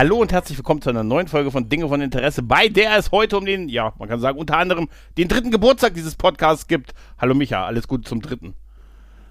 [0.00, 3.12] Hallo und herzlich willkommen zu einer neuen Folge von Dinge von Interesse, bei der es
[3.12, 4.88] heute um den, ja, man kann sagen, unter anderem
[5.18, 6.94] den dritten Geburtstag dieses Podcasts gibt.
[7.18, 8.54] Hallo Micha, alles Gute zum dritten.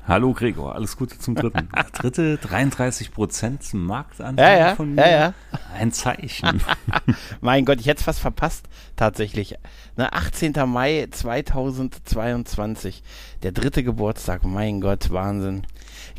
[0.08, 1.70] Hallo Gregor, alles Gute zum dritten.
[1.94, 5.02] Dritte, 33 Prozent Marktanteil Ja, ja, von mir.
[5.02, 5.34] ja, ja.
[5.76, 6.62] Ein Zeichen.
[7.42, 9.56] Mein Gott, ich hätte es fast verpasst, tatsächlich.
[9.98, 10.54] Ne, 18.
[10.67, 13.02] Mai 2022,
[13.42, 15.64] der dritte Geburtstag, mein Gott, Wahnsinn.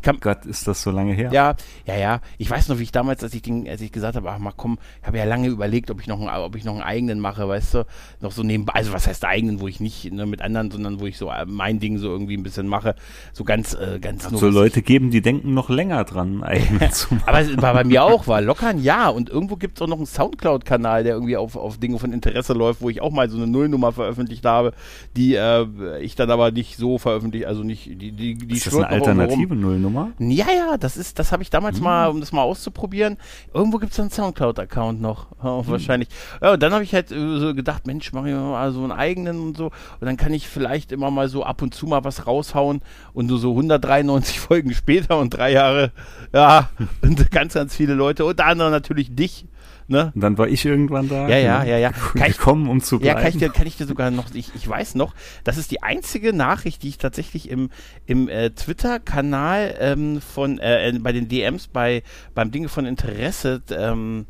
[0.01, 1.29] Kann, Gott, ist das so lange her?
[1.31, 1.55] Ja,
[1.85, 2.21] ja, ja.
[2.37, 4.53] Ich weiß noch, wie ich damals, als ich, den, als ich gesagt habe, ach mal
[4.55, 7.19] komm, ich habe ja lange überlegt, ob ich noch einen, ob ich noch einen eigenen
[7.19, 7.85] mache, weißt du,
[8.19, 11.05] noch so nebenbei, also was heißt eigenen, wo ich nicht ne, mit anderen, sondern wo
[11.05, 12.95] ich so äh, mein Ding so irgendwie ein bisschen mache,
[13.33, 17.13] so ganz, äh, ganz Hat so Leute geben, die denken noch länger dran, eigentlich zu
[17.13, 17.27] machen.
[17.27, 19.87] Aber es war bei mir auch, war locker ein Jahr und irgendwo gibt es auch
[19.87, 23.29] noch einen Soundcloud-Kanal, der irgendwie auf, auf Dinge von Interesse läuft, wo ich auch mal
[23.29, 24.73] so eine Nullnummer veröffentlicht habe,
[25.15, 25.65] die äh,
[26.01, 29.55] ich dann aber nicht so veröffentlicht, also nicht, die, die, die Ist das eine alternative
[29.55, 29.90] Nullnummer?
[30.19, 33.17] Ja, ja, das ist, das habe ich damals mal, um das mal auszuprobieren.
[33.53, 36.09] Irgendwo gibt es einen Soundcloud-Account noch, ja, wahrscheinlich.
[36.41, 38.91] Ja, und dann habe ich halt äh, so gedacht, Mensch, mach ich mal so einen
[38.91, 39.65] eigenen und so.
[39.65, 42.81] Und dann kann ich vielleicht immer mal so ab und zu mal was raushauen
[43.13, 45.91] und so, so 193 Folgen später und drei Jahre,
[46.33, 46.69] ja,
[47.01, 49.45] und ganz, ganz viele Leute, unter anderem natürlich dich.
[49.91, 50.11] Ne?
[50.15, 51.27] Und dann war ich irgendwann da.
[51.27, 51.91] Ja, ja, ja, ja.
[52.15, 53.19] Kann ich- Gekommen, um zu Ja, bleiben.
[53.19, 55.83] kann ich, dir, kann ich dir sogar noch, ich, ich weiß noch, das ist die
[55.83, 57.69] einzige Nachricht, die ich tatsächlich im,
[58.05, 62.03] im äh, Twitter-Kanal ähm, von, äh, äh, bei den DMs, bei,
[62.33, 64.25] beim Dinge von Interesse, ähm,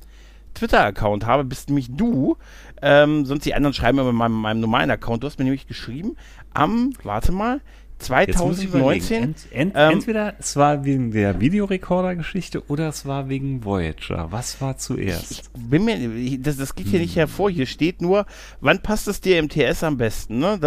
[0.56, 2.38] Twitter-Account habe, bist nämlich du.
[2.82, 5.22] Ähm, sonst die anderen schreiben immer mit meinem, meinem normalen Account.
[5.24, 6.18] Du hast mir nämlich geschrieben,
[6.54, 7.62] am, warte mal,
[8.10, 9.02] Jetzt muss ich überlegen.
[9.06, 9.24] 2019.
[9.24, 14.28] Ent, ent, ähm, entweder es war wegen der Videorekorder-Geschichte oder es war wegen Voyager.
[14.32, 15.32] Was war zuerst?
[15.32, 17.50] Ich bin mir, ich- das, das geht hier nicht hervor.
[17.52, 18.26] Hier steht nur,
[18.60, 20.40] wann passt es dir im TS am besten?
[20.40, 20.58] Ne?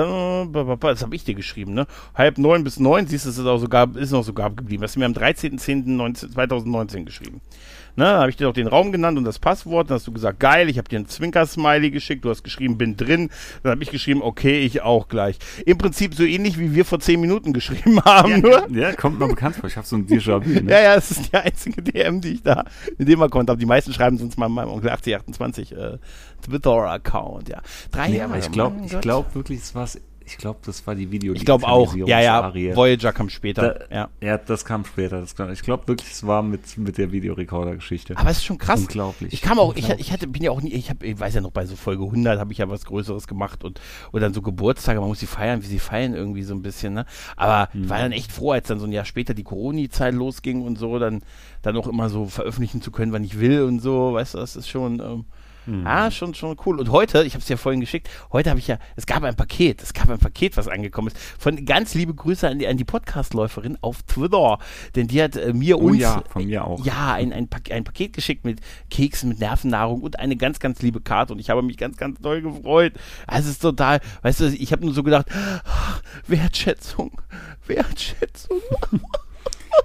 [0.81, 1.75] Das habe ich dir geschrieben.
[1.75, 1.87] Ne?
[2.15, 4.83] Halb neun bis neun, siehst du, es ist auch sogar, ist noch sogar geblieben.
[4.83, 7.41] Das hast du mir am 13.10.2019 geschrieben.
[7.97, 9.89] Ne, habe ich dir auch den Raum genannt und das Passwort.
[9.89, 12.25] Dann hast du gesagt, geil, ich habe dir einen Zwinker-Smiley geschickt.
[12.25, 13.31] Du hast geschrieben, bin drin.
[13.63, 15.39] Dann habe ich geschrieben, okay, ich auch gleich.
[15.65, 18.41] Im Prinzip so ähnlich, wie wir vor zehn Minuten geschrieben haben.
[18.41, 18.69] nur.
[18.71, 19.69] ja, kommt mir bekannt vor.
[19.69, 20.49] Ich habe so ein Déjà-vu.
[20.63, 20.71] Ne?
[20.73, 22.65] Ja, ja, das ist die einzige DM, die ich da
[22.99, 23.59] in dem Account habe.
[23.61, 25.99] Die meisten schreiben sonst mal in meinem Onkel 8028 äh,
[26.43, 27.61] Twitter-Account, ja.
[27.91, 29.89] Drei Nee, Jahre, aber ich glaube glaub wirklich, es war
[30.27, 31.35] ich glaube, das war die Video.
[31.35, 31.95] Ich glaube auch.
[31.95, 33.75] Ja, ja, Voyager kam später.
[33.91, 34.09] Da, ja.
[34.21, 34.39] ja.
[34.39, 35.21] das kam später.
[35.21, 38.17] Das kam, ich glaube wirklich, es war mit, mit der Videorekorder-Geschichte.
[38.17, 38.81] Aber es ist schon krass.
[38.81, 39.33] Unglaublich.
[39.33, 40.07] Ich kam auch, ich, Unglaublich.
[40.07, 42.05] ich hatte, bin ja auch nie, ich habe, ich weiß ja noch, bei so Folge
[42.05, 43.81] 100 habe ich ja was Größeres gemacht und,
[44.13, 46.95] und dann so Geburtstage, man muss sie feiern, wie sie feiern irgendwie so ein bisschen,
[46.95, 47.07] ne?
[47.37, 47.85] Aber Mhm.
[47.85, 50.79] ich war dann echt froh, als dann so ein Jahr später die Corona-Zeit losging und
[50.79, 51.23] so, dann,
[51.63, 54.57] dann auch immer so veröffentlichen zu können, wann ich will und so, weißt du, das
[54.57, 55.25] ist schon, ähm,
[55.67, 55.87] Mhm.
[55.87, 56.79] Ah, schon, schon cool.
[56.79, 59.37] Und heute, ich habe es ja vorhin geschickt, heute habe ich ja, es gab ein
[59.37, 61.19] Paket, es gab ein Paket, was angekommen ist.
[61.39, 64.59] Von ganz liebe Grüße an die, an die Podcast-Läuferin auf Twitter.
[64.95, 66.85] Denn die hat äh, mir Oh uns, ja, von mir auch.
[66.85, 68.61] ja, ein, ein, Pak ein Paket geschickt mit
[68.91, 71.33] Keksen, mit Nervennahrung und eine ganz, ganz liebe Karte.
[71.33, 72.93] Und ich habe mich ganz, ganz doll gefreut.
[73.27, 77.21] Also es ist total, weißt du, ich habe nur so gedacht, ah, Wertschätzung,
[77.67, 78.61] Wertschätzung.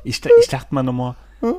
[0.03, 1.15] Ich, ich dachte mal nochmal,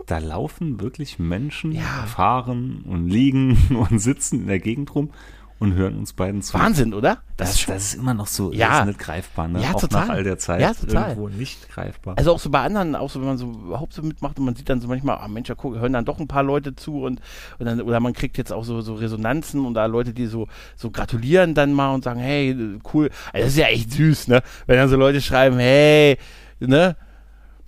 [0.06, 2.04] da laufen wirklich Menschen, Ja.
[2.06, 3.56] fahren und liegen
[3.90, 5.10] und sitzen in der Gegend rum
[5.58, 6.58] und hören uns beiden zu.
[6.58, 7.18] Wahnsinn, oder?
[7.36, 8.68] Das, ist schon- das ist immer noch so, Ja.
[8.68, 9.60] das ist nicht greifbar, ne?
[9.62, 10.06] Ja, auch total.
[10.06, 11.10] nach all der Zeit Ja, total.
[11.10, 12.14] irgendwo nicht greifbar.
[12.16, 14.54] Also auch so bei anderen, auch so wenn man so überhaupt so mitmacht und man
[14.56, 17.02] sieht dann so manchmal, ah Mensch, ja, guck, hören dann doch ein paar Leute zu
[17.02, 17.20] und,
[17.58, 20.48] und dann, oder man kriegt jetzt auch so, so Resonanzen und da Leute, die so,
[20.76, 22.56] so gratulieren dann mal und sagen, hey,
[22.94, 23.10] cool.
[23.34, 24.42] Also das ist ja echt süß, ne?
[24.66, 26.16] Wenn dann so Leute schreiben, hey,
[26.58, 26.96] ne?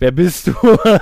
[0.03, 0.53] Wer bist du?
[0.53, 1.01] Wer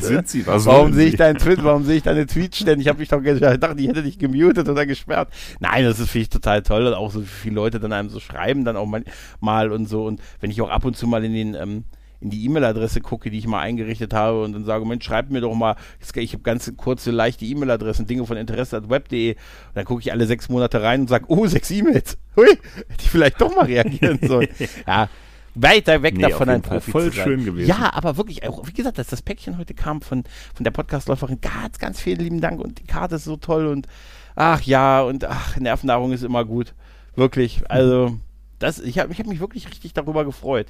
[0.00, 0.44] sind sie?
[0.44, 2.86] Was Warum sehe ich deinen Tweet, warum sehe ich deine Tweets ständig?
[2.86, 5.28] Ich habe mich doch ge- ich dachte, ich hätte dich gemutet oder gesperrt.
[5.60, 8.18] Nein, das ist finde ich total toll, und auch so viele Leute dann einem so
[8.18, 9.04] schreiben, dann auch mal,
[9.38, 10.04] mal und so.
[10.04, 11.84] Und wenn ich auch ab und zu mal in den ähm,
[12.20, 15.42] in die E-Mail-Adresse gucke, die ich mal eingerichtet habe und dann sage, Mensch, schreib mir
[15.42, 15.76] doch mal,
[16.16, 19.34] ich habe ganz kurze, leichte E-Mail-Adressen, Dinge von Interesse at web.de.
[19.34, 19.38] Und
[19.74, 22.18] dann gucke ich alle sechs Monate rein und sage, oh, sechs E-Mails.
[22.34, 24.48] Hui, hätte ich vielleicht doch mal reagieren sollen.
[24.88, 25.08] ja,
[25.54, 27.68] weiter weg Nee, davon, ein jeden Fall Profi voll schön gewesen.
[27.68, 31.40] Ja, aber wirklich, auch, wie gesagt, dass das Päckchen heute kam von, von der Podcastläuferin,
[31.40, 33.86] ganz, ganz vielen lieben Dank und die Karte ist so toll und
[34.34, 36.74] ach ja, und ach, Nervennahrung ist immer gut.
[37.14, 38.18] Wirklich, also
[38.62, 40.68] das, ich habe ich hab mich wirklich richtig darüber gefreut.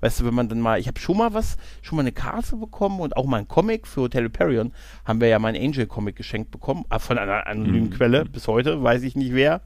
[0.00, 2.56] Weißt du, wenn man dann mal, ich habe schon mal was, schon mal eine Karte
[2.56, 4.72] bekommen und auch mal ein Comic für Hotel Hyperion,
[5.04, 7.90] haben wir ja mal einen Angel-Comic geschenkt bekommen, äh, von einer anonymen Mhm.
[7.90, 9.60] Quelle, bis heute, weiß ich nicht wer.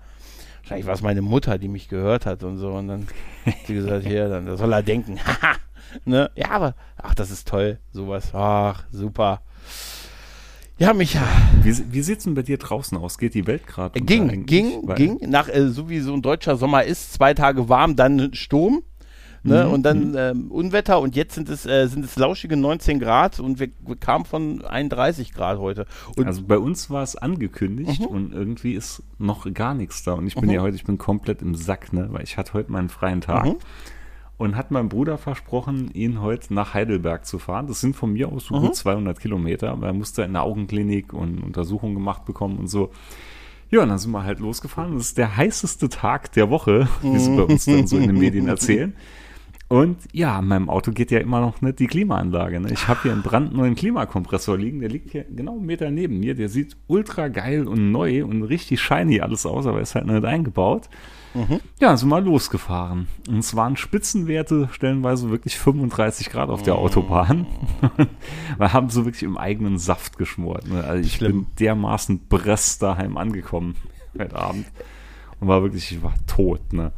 [0.68, 2.72] Wahrscheinlich war es meine Mutter, die mich gehört hat und so.
[2.72, 3.06] Und dann
[3.46, 5.56] hat sie gesagt, hier, dann soll er denken, haha,
[6.04, 6.30] ne?
[6.34, 8.34] Ja, aber, ach, das ist toll, sowas.
[8.34, 9.40] Ach, super.
[10.78, 11.22] Ja, Micha.
[11.62, 13.16] Wie, wie sieht's denn bei dir draußen aus?
[13.16, 13.98] Geht die Welt gerade?
[13.98, 15.18] Ging, ging, Weil- ging.
[15.26, 18.82] Nach, äh, so wie so ein deutscher Sommer ist, zwei Tage warm, dann Sturm.
[19.44, 22.98] Ne, Mhm, und dann ähm, Unwetter und jetzt sind es, äh, sind es lauschige 19
[22.98, 25.86] Grad und wir, wir kamen von 31 Grad heute.
[26.16, 28.06] Und Also bei uns war es angekündigt Mhm.
[28.06, 30.14] und irgendwie ist noch gar nichts da.
[30.14, 32.08] Und ich bin ja heute, ich bin komplett im Sack, ne?
[32.10, 33.56] Weil ich hatte heute meinen freien Tag Mhm.
[34.38, 37.68] und hat meinem Bruder versprochen, ihn heute nach Heidelberg zu fahren.
[37.68, 38.60] Das sind von mir aus so Mhm.
[38.62, 42.90] gut 200 Kilometer, aber er musste in der Augenklinik und Untersuchungen gemacht bekommen und so.
[43.70, 44.94] Ja, und dann sind wir halt losgefahren.
[44.94, 48.18] Das ist der heißeste Tag der Woche, wie sie bei uns dann so in den
[48.18, 48.94] Medien erzählen.
[49.68, 52.58] Und ja, an meinem Auto geht ja immer noch nicht die Klimaanlage.
[52.58, 52.72] Ne?
[52.72, 56.34] Ich habe hier einen brandneuen Klimakompressor liegen, der liegt hier genau einen Meter neben mir.
[56.34, 60.24] Der sieht ultra geil und neu und richtig shiny alles aus, aber ist halt nicht
[60.24, 60.88] eingebaut.
[61.80, 63.08] Ja, sind wir losgefahren.
[63.28, 67.46] Und es waren Spitzenwerte, stellenweise wirklich 35 Grad auf der Autobahn.
[68.58, 70.66] wir haben so wirklich im eigenen Saft geschmort.
[70.66, 70.82] Ne?
[70.82, 71.44] Also ich Schlimm.
[71.44, 73.76] bin dermaßen Brest daheim angekommen
[74.18, 74.66] heute Abend.
[75.40, 76.92] Und war wirklich, ich war tot, ne?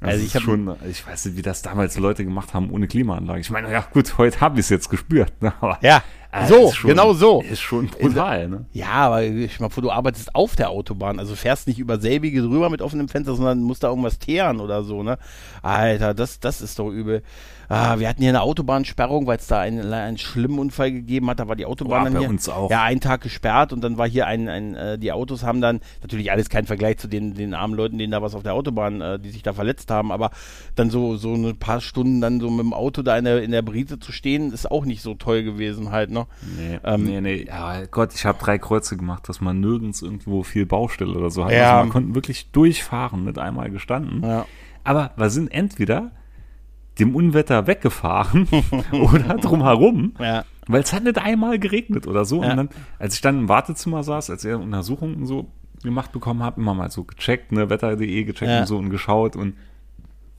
[0.00, 2.70] Also, Also ich ich hab- schon, ich weiß nicht, wie das damals Leute gemacht haben
[2.70, 3.40] ohne Klimaanlage.
[3.40, 5.32] Ich meine, ja gut, heute habe ich es jetzt gespürt.
[5.42, 5.52] Ne?
[5.60, 6.02] Aber Ja,
[6.32, 7.42] äh, so, schon- genau so.
[7.42, 8.64] Ist schon brutal, ne?
[8.72, 12.40] Ja, aber ich mal vor, du arbeitest auf der Autobahn, also fährst nicht über selbige
[12.40, 15.18] drüber mit offenem Fenster, sondern musst da irgendwas teeren oder so, ne?
[15.60, 17.22] Alter, das, das ist doch übel.
[17.72, 21.38] Ah, wir hatten hier eine Autobahnsperrung, weil es da einen, einen schlimmen Unfall gegeben hat.
[21.38, 22.28] Da war die Autobahn Boah, dann bei hier.
[22.28, 22.68] uns auch.
[22.68, 25.78] Ja, einen Tag gesperrt und dann war hier ein, ein äh, die Autos haben dann,
[26.02, 29.00] natürlich alles kein Vergleich zu den, den armen Leuten, denen da was auf der Autobahn,
[29.00, 30.30] äh, die sich da verletzt haben, aber
[30.74, 33.52] dann so, so ein paar Stunden dann so mit dem Auto da in der, in
[33.52, 36.26] der Brise zu stehen, ist auch nicht so toll gewesen halt, ne?
[36.58, 37.44] Nee, Ähm, nee, nee.
[37.46, 41.44] Ja, Gott, ich habe drei Kreuze gemacht, dass man nirgends irgendwo viel Baustelle oder so
[41.44, 41.52] hat.
[41.52, 41.74] Ja.
[41.74, 44.24] Also man konnte wirklich durchfahren, nicht einmal gestanden.
[44.24, 44.44] Ja.
[44.82, 46.10] Aber wir sind entweder
[47.00, 48.46] dem Unwetter weggefahren
[48.92, 50.44] oder drumherum, Ja.
[50.68, 52.42] weil es hat nicht einmal geregnet oder so.
[52.42, 52.50] Ja.
[52.52, 52.68] Und dann,
[52.98, 55.48] als ich dann im Wartezimmer saß, als er Untersuchungen so
[55.82, 58.60] gemacht bekommen hat, immer mal so gecheckt, ne, wetter.de gecheckt Ja.
[58.60, 59.54] und so und geschaut und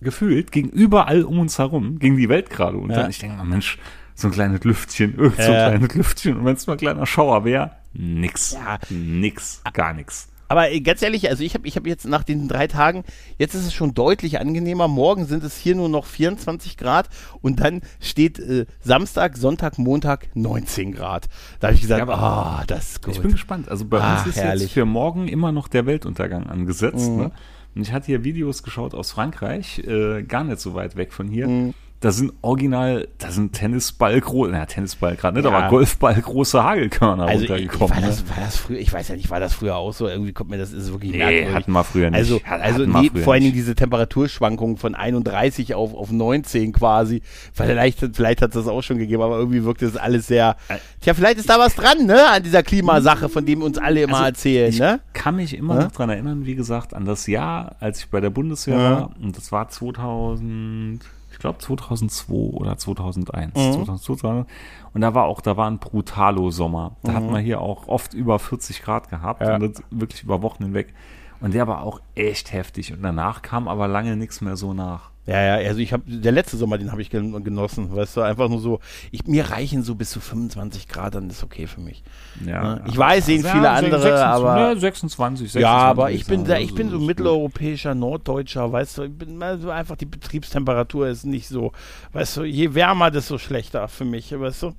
[0.01, 2.99] gefühlt ging überall um uns herum, ging die Welt gerade unter.
[2.99, 3.03] Ja.
[3.05, 3.77] Und ich denke mal, Mensch,
[4.15, 6.37] so ein kleines Lüftchen, irgend so ein kleines Lüftchen.
[6.37, 8.53] Und wenn es mal ein kleiner Schauer wäre, nix.
[8.53, 8.77] Ja.
[8.89, 10.29] Nix, gar nix.
[10.51, 13.05] Aber äh, ganz ehrlich, also ich habe ich hab jetzt nach den drei Tagen,
[13.37, 14.89] jetzt ist es schon deutlich angenehmer.
[14.89, 17.07] Morgen sind es hier nur noch 24 Grad
[17.41, 21.29] und dann steht äh, Samstag, Sonntag, Montag 19 Grad.
[21.61, 23.15] Da habe ich gesagt, Ja, ah, aber- das ist gut.
[23.15, 23.69] Ich bin gespannt.
[23.69, 24.63] Also bei Ach, uns ist herrlich.
[24.63, 27.09] jetzt für morgen immer noch der Weltuntergang angesetzt.
[27.09, 27.17] Mhm.
[27.17, 27.31] Ne?
[27.73, 31.29] Und ich hatte hier Videos geschaut aus Frankreich, äh, gar nicht so weit weg von
[31.29, 31.47] hier.
[31.47, 31.73] Mhm.
[32.01, 35.55] Da sind original, da sind Tennisball große, na Tennisball gerade nicht, Ja.
[35.55, 37.89] aber Golfball große Hagelkörner also ich, runtergekommen.
[37.95, 38.07] war, ne?
[38.07, 40.07] das, war das früher, ich weiß ja nicht, war das früher auch so?
[40.07, 41.53] Irgendwie kommt mir das ist wirklich Nee, merkwürdig.
[41.53, 42.17] hatten wir früher nicht.
[42.17, 47.21] Also, Hat- also nee, vor allen Dingen diese Temperaturschwankungen von 31 auf, auf 19 quasi.
[47.53, 50.55] Vielleicht, vielleicht hat es das auch schon gegeben, aber irgendwie wirkt das alles sehr.
[51.01, 52.29] Tja, vielleicht ist da was dran, ne?
[52.31, 55.01] An dieser Klimasache, von dem uns alle immer Also, erzählen, ich ne?
[55.13, 55.83] kann mich immer Ja?
[55.83, 58.91] noch dran erinnern, wie gesagt, an das Jahr, als ich bei der Bundeswehr Ja.
[58.91, 59.11] war.
[59.21, 63.53] Und das war 2000, ich glaube 2002 oder 2001.
[63.55, 63.73] Mhm.
[63.73, 64.45] 2002.
[64.93, 66.95] Und da war auch, da war ein Brutalo-Sommer.
[67.03, 69.41] Da hat man hier auch oft über 40 Grad gehabt.
[69.41, 69.47] Mhm.
[69.47, 69.55] Ja.
[69.55, 70.93] Und das wirklich über Wochen hinweg.
[71.41, 72.93] Und der war auch echt heftig.
[72.93, 75.10] Und danach kam aber lange nichts mehr so nach.
[75.27, 78.21] Ja, ja, also ich habe, der letzte Sommer, den habe ich gen- genossen, weißt du,
[78.21, 78.79] einfach nur so,
[79.11, 82.03] ich, mir reichen so bis zu 25 Grad, dann ist okay für mich.
[82.43, 82.81] Ne?
[82.87, 85.61] Ich weiß, sehen viele andere, 26, aber- Ja, 26, 26.
[85.61, 89.37] ja, aber ich bin, ja, da, ich bin so mitteleuropäischer, norddeutscher, weißt du, ich bin
[89.37, 91.71] mal so einfach, die Betriebstemperatur ist nicht so,
[92.13, 94.73] weißt du, je wärmer, desto schlechter für mich, weißt du.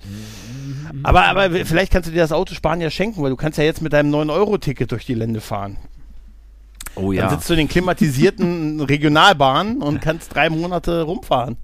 [1.05, 3.81] Aber, aber vielleicht kannst du dir das Autosparen ja schenken, weil du kannst ja jetzt
[3.81, 5.77] mit deinem 9-Euro-Ticket durch die Lände fahren.
[6.95, 7.31] Oh Dann ja.
[7.31, 8.81] sitzt du in den klimatisierten
[9.17, 11.57] Regionalbahnen und kannst drei Monate rumfahren.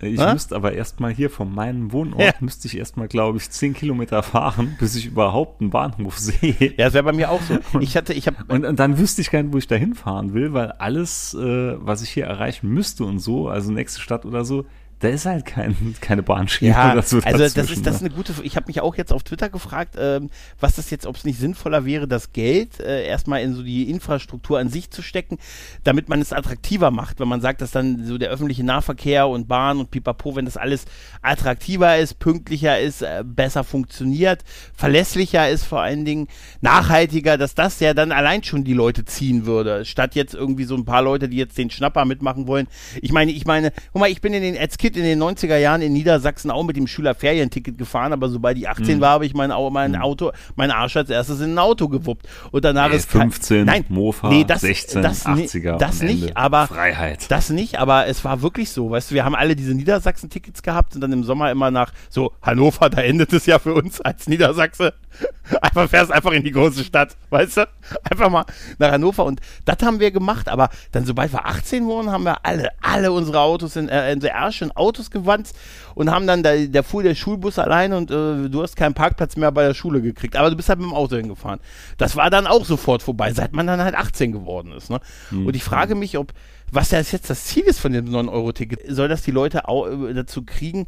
[0.00, 0.32] Ich Hä?
[0.34, 2.32] müsste aber erstmal hier von meinem Wohnort, Ja.
[2.40, 6.54] müsste ich erstmal, glaube ich, 10 Kilometer fahren, bis ich überhaupt einen Bahnhof sehe.
[6.76, 7.58] Ja, das wäre bei mir auch so.
[7.80, 10.34] Ich hatte, ich habe Und, und dann wüsste ich gar nicht, wo ich da hinfahren
[10.34, 14.44] will, weil alles, äh, was ich hier erreichen müsste und so, also nächste Stadt oder
[14.44, 14.66] so,
[15.00, 18.08] da ist halt kein, keine Bahnschiene Ja, oder so also das ist, das ist ne?
[18.08, 18.32] eine gute.
[18.42, 21.38] Ich habe mich auch jetzt auf Twitter gefragt, ähm, was das jetzt, ob es nicht
[21.38, 25.36] sinnvoller wäre, das Geld äh, erstmal in so die Infrastruktur an sich zu stecken,
[25.84, 27.20] damit man es attraktiver macht.
[27.20, 30.56] Wenn man sagt, dass dann so der öffentliche Nahverkehr und Bahn und Pipapo, wenn das
[30.56, 30.86] alles
[31.20, 36.28] attraktiver ist, pünktlicher ist, äh, besser funktioniert, verlässlicher ist vor allen Dingen,
[36.62, 40.74] nachhaltiger, dass das ja dann allein schon die Leute ziehen würde, statt jetzt irgendwie so
[40.74, 42.66] ein paar Leute, die jetzt den Schnapper mitmachen wollen.
[43.02, 45.80] Ich meine, ich meine, guck mal, ich bin in den Kind in den 90er Jahren
[45.80, 49.00] in Niedersachsen auch mit dem Schülerferienticket gefahren, aber sobald ich 18 Mhm.
[49.00, 52.26] war, habe ich mein, mein Auto, mein Arsch als erstes in ein Auto gewuppt.
[52.50, 55.78] Und danach Nee, ist kein- 15, nein, Mofa, nee, das, 16, das, ni- 80er.
[55.78, 57.30] Das nicht, aber Freiheit.
[57.30, 60.94] das nicht, aber es war wirklich so, weißt du, wir haben alle diese Niedersachsen-Tickets gehabt
[60.94, 64.28] und dann im Sommer immer nach so Hannover, da endet es ja für uns als
[64.28, 64.92] Niedersachse.
[65.62, 67.68] Einfach fährst einfach in die große Stadt, weißt du?
[68.10, 68.44] Einfach mal
[68.78, 72.44] nach Hannover und das haben wir gemacht, aber dann sobald wir 18 wurden, haben wir
[72.44, 75.52] alle, alle unsere Autos in, äh, in so Ärsche in Autos gewandt
[75.94, 79.36] und haben dann, da, da fuhr der Schulbus alleine und äh, du hast keinen Parkplatz
[79.36, 81.60] mehr bei der Schule gekriegt, aber du bist halt mit dem Auto hingefahren.
[81.98, 85.00] Das war dann auch sofort vorbei, seit man dann halt 18 geworden ist, ne?
[85.46, 86.32] Und ich frage mich, ob,
[86.70, 90.14] was das jetzt das Ziel ist von dem 9-Euro-Ticket, soll das die Leute au, äh,
[90.14, 90.86] dazu kriegen,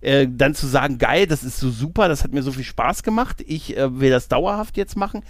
[0.00, 3.02] äh, dann zu sagen, geil, das ist so super, das hat mir so viel Spaß
[3.02, 5.22] gemacht, ich äh, will das dauerhaft jetzt machen.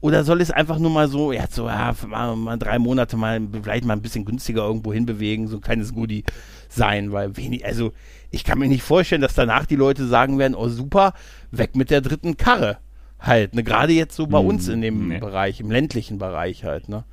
[0.00, 3.40] Oder soll es einfach nur mal so, ja, so, ja, mal, mal drei Monate mal,
[3.62, 6.24] vielleicht mal ein bisschen günstiger irgendwo hinbewegen, so ein kleines Goodie
[6.68, 7.92] sein, weil wenig, also
[8.30, 11.14] ich kann mir nicht vorstellen, dass danach die Leute sagen werden, oh super,
[11.50, 12.78] weg mit der dritten Karre
[13.18, 15.18] halt, ne, gerade jetzt so bei Hm, uns in dem nee.
[15.18, 17.04] Bereich, im ländlichen Bereich halt, ne.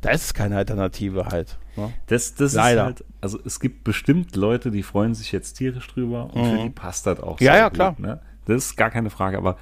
[0.00, 1.56] Da ist es keine Alternative halt.
[1.76, 1.90] Ne?
[2.08, 2.80] Das, das Leider.
[2.80, 6.58] ist halt, also es gibt bestimmt Leute, die freuen sich jetzt tierisch drüber und für
[6.58, 7.46] die passt das auch Mhm.
[7.46, 7.94] Ja, ja, gut, klar.
[7.98, 8.20] Ne?
[8.46, 9.56] Das ist gar keine Frage, aber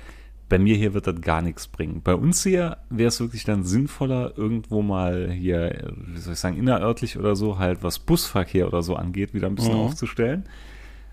[0.53, 2.03] bei mir hier wird das gar nichts bringen.
[2.05, 6.59] Bei uns hier wäre es wirklich dann sinnvoller, irgendwo mal hier, wie soll ich sagen,
[6.59, 9.81] innerörtlich oder so, halt was Busverkehr oder so angeht, wieder ein bisschen Mhm.
[9.81, 10.45] aufzustellen.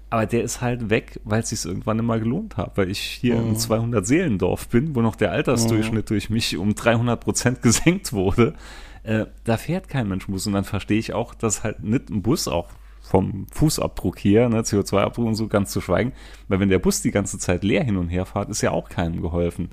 [0.10, 3.38] Aber der ist halt weg, weil es sich irgendwann immer gelohnt hat, weil ich hier
[3.38, 3.52] Mhm.
[3.52, 8.56] im 200-Seelendorf bin, wo noch der Altersdurchschnitt durch mich um 300 Prozent gesenkt wurde.
[9.04, 12.22] Äh, da fährt kein Mensch Bus und dann verstehe ich auch, dass halt nicht ein
[12.24, 12.68] Bus auch
[13.02, 16.14] vom Fußabdruck hier, ne, CO2-Abdruck und so ganz zu schweigen,
[16.48, 18.90] weil wenn der Bus die ganze Zeit leer hin und her fährt, ist ja auch
[18.90, 19.70] keinem geholfen.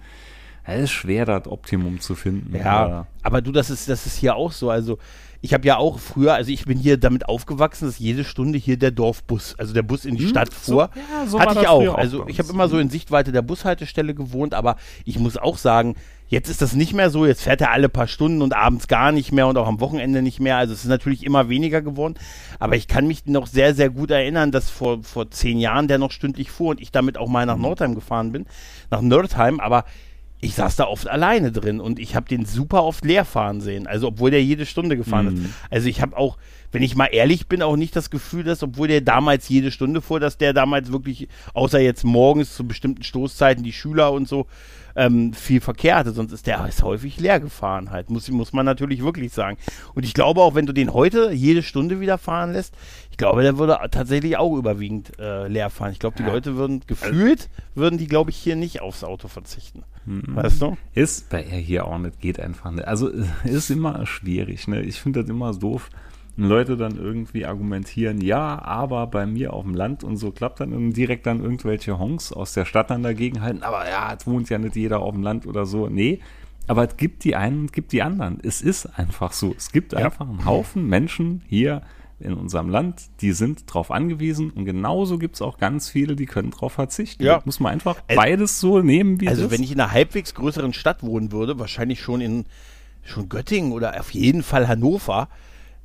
[0.65, 2.57] Es ist schwer, das Optimum zu finden.
[2.57, 4.69] Ja, aber- aber du, das ist, das ist hier auch so.
[4.71, 4.99] Also,
[5.41, 8.77] ich habe ja auch früher, also ich bin hier damit aufgewachsen, dass jede Stunde hier
[8.77, 10.91] der Dorfbus, also der Bus in die Stadt fuhr.
[10.93, 11.95] Hm, ja, so hatte ich auch.
[11.95, 15.95] Also ich habe immer so in Sichtweite der Bushaltestelle gewohnt, aber ich muss auch sagen,
[16.29, 17.27] jetzt ist das nicht mehr so.
[17.27, 20.23] Jetzt fährt er alle paar Stunden und abends gar nicht mehr und auch am Wochenende
[20.23, 20.57] nicht mehr.
[20.57, 22.15] Also es ist natürlich immer weniger geworden.
[22.59, 25.99] Aber ich kann mich noch sehr, sehr gut erinnern, dass vor, vor zehn Jahren der
[25.99, 28.47] noch stündlich fuhr und ich damit auch mal nach Nordheim gefahren bin,
[28.91, 29.85] nach Nordheim, aber
[30.41, 33.87] ich saß da oft alleine drin und ich habe den super oft leer fahren sehen.
[33.87, 35.55] Also obwohl der jede Stunde gefahren ist.
[35.71, 36.37] Also ich habe auch,
[36.73, 40.03] wenn ich mal ehrlich bin, auch nicht das Gefühl, dass obwohl der damals jede Stunde
[40.03, 44.47] fuhr, dass der damals wirklich, außer jetzt morgens zu bestimmten Stoßzeiten, die Schüler und so,
[44.95, 46.13] ähm, viel Verkehr hatte.
[46.13, 48.11] Sonst ist der ist häufig leer gefahren halt.
[48.11, 49.57] Muss, muss man natürlich wirklich sagen.
[49.95, 52.75] Und ich glaube auch, wenn du den heute jede Stunde wieder fahren lässt,
[53.11, 55.93] ich glaube, der würde tatsächlich auch überwiegend äh, leer fahren.
[55.93, 56.27] Ich glaube, die.
[56.27, 59.85] Leute würden gefühlt, würden die, glaube ich, hier nicht aufs Auto verzichten.
[60.07, 60.77] Weißt du?
[60.95, 62.87] Ist bei er hier auch nicht, geht einfach nicht.
[62.87, 63.09] Also
[63.45, 64.83] ist immer schwierig, ne?
[64.83, 65.91] Ich finde das immer doof,
[66.37, 70.61] wenn Leute dann irgendwie argumentieren, ja, aber bei mir auf dem Land und so klappt
[70.61, 74.27] dann und direkt dann irgendwelche Honks aus der Stadt dann dagegen halten, aber ja, es
[74.27, 75.89] wohnt ja nicht jeder auf dem Land oder so.
[75.89, 76.21] Nee.
[76.69, 78.41] Aber es gibt die einen und gibt die anderen.
[78.43, 79.55] Es ist einfach so.
[79.57, 81.83] Es gibt einfach einen Haufen Menschen hier
[82.19, 86.25] in unserem Land, die sind drauf angewiesen und genauso gibt es auch ganz viele, die
[86.27, 87.23] können drauf verzichten.
[87.23, 87.43] Ja.
[87.45, 89.51] Muss man einfach Also- beides so nehmen, wie es Also ist.
[89.51, 92.47] wenn ich in einer halbwegs größeren Stadt wohnen würde, wahrscheinlich schon in
[93.03, 95.29] schon Göttingen oder auf jeden Fall Hannover,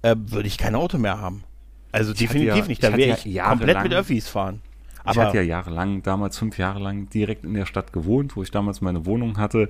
[0.02, 1.44] äh, würde ich kein Auto mehr haben.
[1.92, 2.84] Also hatte definitiv ja- nicht.
[2.84, 4.62] Da ich wäre ich ja komplett mit Öffis fahren.
[4.96, 8.42] ich Aber hatte ja jahrelang, damals fünf Jahre lang direkt in der Stadt gewohnt, wo
[8.44, 9.70] ich damals meine Wohnung hatte.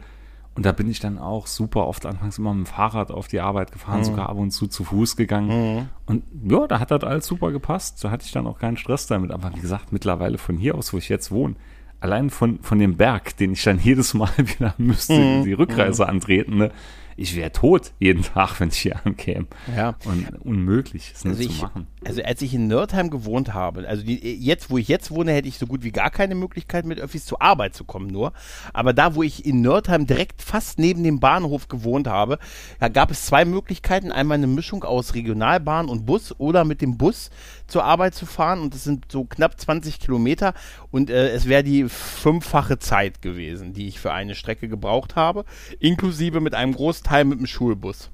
[0.54, 3.40] Und da bin ich dann auch super oft anfangs immer mit dem Fahrrad auf die
[3.40, 4.04] Arbeit gefahren, Mhm.
[4.06, 5.88] sogar ab und zu zu Fuß gegangen.
[6.06, 8.04] Und ja, da hat das alles super gepasst.
[8.04, 9.32] Da hatte ich dann auch keinen Stress damit.
[9.32, 11.56] Aber wie gesagt, mittlerweile von hier aus, wo ich jetzt wohne,
[12.02, 15.44] allein von, von dem Berg, den ich dann jedes Mal wieder müsste, Mhm.
[15.46, 16.72] die Rückreise antreten, ne?
[17.18, 19.48] Ich wäre tot jeden Tag, wenn ich hier ankäme.
[19.76, 19.96] Ja.
[20.06, 21.88] Und unmöglich, es nicht also, zu ich, machen.
[22.06, 25.48] also als ich in Nördheim gewohnt habe, also die, jetzt, wo ich jetzt wohne, hätte
[25.48, 28.34] ich so gut wie gar keine Möglichkeit, mit Öffis zur Arbeit zu kommen nur.
[28.74, 32.40] Aber da, wo ich in Nördheim direkt fast neben dem Bahnhof gewohnt habe,
[32.80, 34.12] da gab es zwei Möglichkeiten.
[34.12, 37.30] Einmal eine Mischung aus Regionalbahn und Bus oder mit dem Bus
[37.72, 38.62] zur Arbeit zu fahren.
[38.62, 40.54] Und das sind so knapp 20 Kilometer.
[40.92, 45.46] Und äh, es wäre die fünffache Zeit gewesen, die ich für eine Strecke gebraucht habe,
[45.80, 48.12] inklusive mit einem Großteil mit dem Schulbus.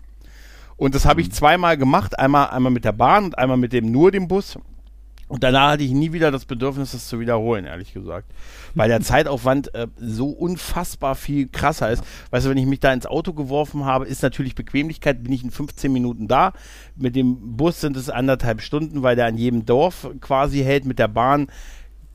[0.78, 3.92] Und das habe ich zweimal gemacht, einmal, einmal mit der Bahn und einmal mit dem
[3.92, 4.58] nur dem Bus.
[5.28, 8.32] Und danach hatte ich nie wieder das Bedürfnis, das zu wiederholen, ehrlich gesagt.
[8.76, 12.04] Weil der Zeitaufwand äh, so unfassbar viel krasser ist.
[12.32, 15.44] Weißt du, wenn ich mich da ins Auto geworfen habe, ist natürlich Bequemlichkeit, bin ich
[15.44, 16.54] in 15 Minuten da.
[16.96, 20.86] Mit dem Bus sind es anderthalb Stunden, weil der an jedem Dorf quasi hält.
[20.86, 21.48] Mit der Bahn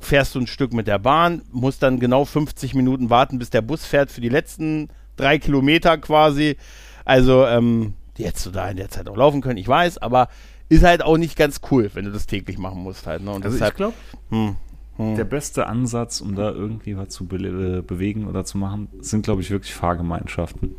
[0.00, 3.62] fährst du ein Stück mit der Bahn, musst dann genau 50 Minuten warten, bis der
[3.62, 6.56] Bus fährt für die letzten drei Kilometer quasi.
[7.04, 10.28] Also, ähm, die hättest du da in der Zeit auch laufen können, ich weiß, aber
[10.72, 13.22] ist halt auch nicht ganz cool, wenn du das täglich machen musst halt.
[13.22, 13.30] Ne?
[13.30, 13.94] Und Also deshalb, ich glaube,
[14.30, 14.56] hm,
[14.96, 15.16] hm.
[15.16, 19.22] der beste Ansatz, um da irgendwie was zu be äh, bewegen oder zu machen, sind,
[19.22, 20.74] glaube ich, wirklich Fahrgemeinschaften.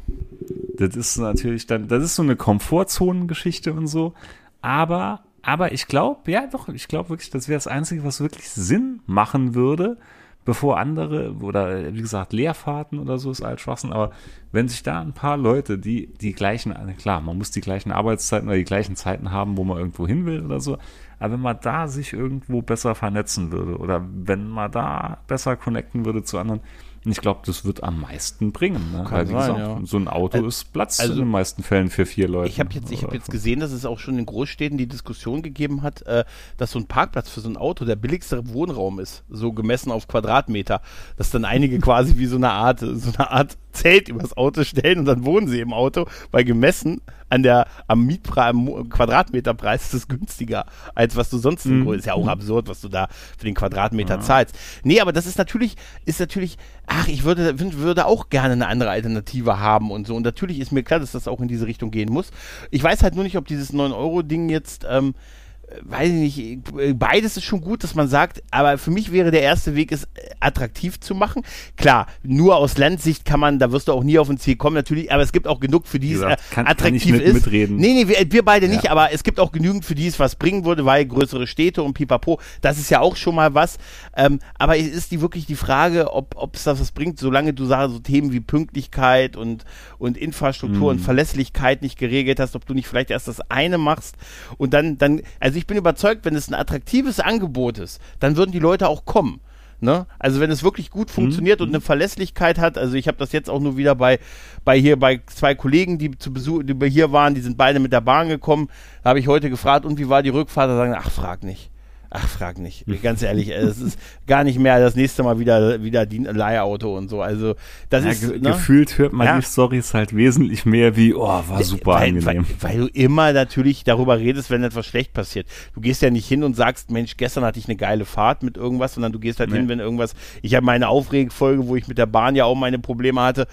[0.78, 4.14] Das ist natürlich dann, das ist so eine Komfortzonengeschichte und so,
[4.62, 8.50] aber, aber ich glaube, ja doch, ich glaube wirklich, das wäre das Einzige, was wirklich
[8.50, 9.98] Sinn machen würde,
[10.46, 14.12] bevor andere, oder wie gesagt, Leerfahrten oder so ist alles Schwachsinn, aber
[14.52, 18.48] wenn sich da ein paar Leute, die die gleichen, klar, man muss die gleichen Arbeitszeiten
[18.48, 20.78] oder die gleichen Zeiten haben, wo man irgendwo hin will oder so,
[21.20, 26.06] aber wenn man da sich irgendwo besser vernetzen würde oder wenn man da besser connecten
[26.06, 26.62] würde zu anderen,
[27.05, 28.91] ich glaube, das wird am meisten bringen.
[28.91, 29.05] Ne?
[29.10, 29.79] Weil, wie sein, gesagt, ja.
[29.83, 32.50] so ein Auto Also- ist Platz also- in den meisten Fällen für vier Leute.
[32.50, 35.41] Ich habe jetzt, ich hab jetzt gesehen, dass es auch schon in Großstädten die Diskussion
[35.41, 36.24] gegeben hat, äh,
[36.57, 40.07] dass so ein Parkplatz für so ein Auto der billigste Wohnraum ist, so gemessen auf
[40.07, 40.81] Quadratmeter.
[41.17, 45.00] Dass dann einige quasi wie so eine Art, so eine Art Zelt übers Auto stellen
[45.00, 49.94] und dann wohnen sie im Auto, weil gemessen an der, am Mietpreis, am Quadratmeterpreis ist
[49.94, 51.84] es günstiger, als was du sonst Mhm.
[51.84, 51.94] mhm.
[51.94, 54.56] ist ja auch absurd, was du da für den Quadratmeter zahlst.
[54.84, 55.75] Nee, aber das ist natürlich,
[56.06, 60.15] ist natürlich, ach, ich würde, würde auch gerne eine andere Alternative haben und so.
[60.15, 62.30] Und natürlich ist mir klar, dass das auch in diese Richtung gehen muss.
[62.70, 65.43] Ich weiß halt nur nicht, ob dieses 9-Euro-Ding jetzt, ähm, äh,
[65.82, 69.32] weiß ich nicht, äh, beides ist schon gut, dass man sagt, aber für mich wäre
[69.32, 70.08] der erste Weg, es äh,
[70.39, 71.44] attraktiv zu machen.
[71.77, 74.75] Klar, nur aus Landsicht kann man, da wirst du auch nie auf ein Ziel kommen,
[74.75, 77.22] natürlich, aber es gibt auch genug, für die es gesagt, äh, kann- kann attraktiv mit-
[77.22, 77.34] ist.
[77.34, 77.77] mitreden.
[77.77, 78.92] Nee, nee, wir, wir beide nicht, Ja.
[78.92, 81.94] aber es gibt auch genügend, für die es was bringen würde, weil größere Städte und
[81.94, 83.77] pipapo, das ist ja auch schon mal was.
[84.15, 87.65] Ähm, aber es ist die wirklich die Frage, ob es das was bringt, solange du
[87.65, 89.65] sagst, so Themen wie Pünktlichkeit und,
[89.98, 94.15] und Infrastruktur und Verlässlichkeit nicht geregelt hast, ob du nicht vielleicht erst das eine machst
[94.58, 98.51] und dann, dann, also ich bin überzeugt, wenn es ein attraktives Angebot ist, dann würden
[98.51, 99.41] die Leute auch kommen.
[99.84, 100.05] Ne?
[100.17, 103.50] Also wenn es wirklich gut funktioniert und eine Verlässlichkeit hat, also ich habe das jetzt
[103.50, 104.20] auch nur wieder bei,
[104.63, 107.91] bei hier bei zwei Kollegen, die zu Besuch, die hier waren, die sind beide mit
[107.91, 108.70] der Bahn gekommen,
[109.03, 110.70] da habe ich heute gefragt, und wie war die Rückfahrt?
[110.70, 111.70] Da sagen, ach frag nicht.
[112.15, 112.86] Ach, frag nicht.
[113.01, 116.96] Ganz ehrlich, äh, es ist gar nicht mehr das nächste Mal wieder, wieder die Leihauto
[116.96, 117.24] und so.
[117.24, 117.55] Also,
[117.89, 118.22] das Ja, ist.
[118.22, 118.51] ge ne?
[118.51, 119.36] Gefühlt hört man Ja.
[119.39, 122.46] die Storys halt wesentlich mehr wie, oh, war super weil, angenehm.
[122.60, 125.48] Weil, weil du immer natürlich darüber redest, wenn etwas schlecht passiert.
[125.74, 128.58] Du gehst ja nicht hin und sagst, Mensch, gestern hatte ich eine geile Fahrt mit
[128.58, 129.57] irgendwas, sondern du gehst halt Nee.
[129.57, 130.14] hin, wenn irgendwas.
[130.44, 133.48] Ich habe meine Aufregfolge, wo ich mit der Bahn ja auch meine Probleme hatte.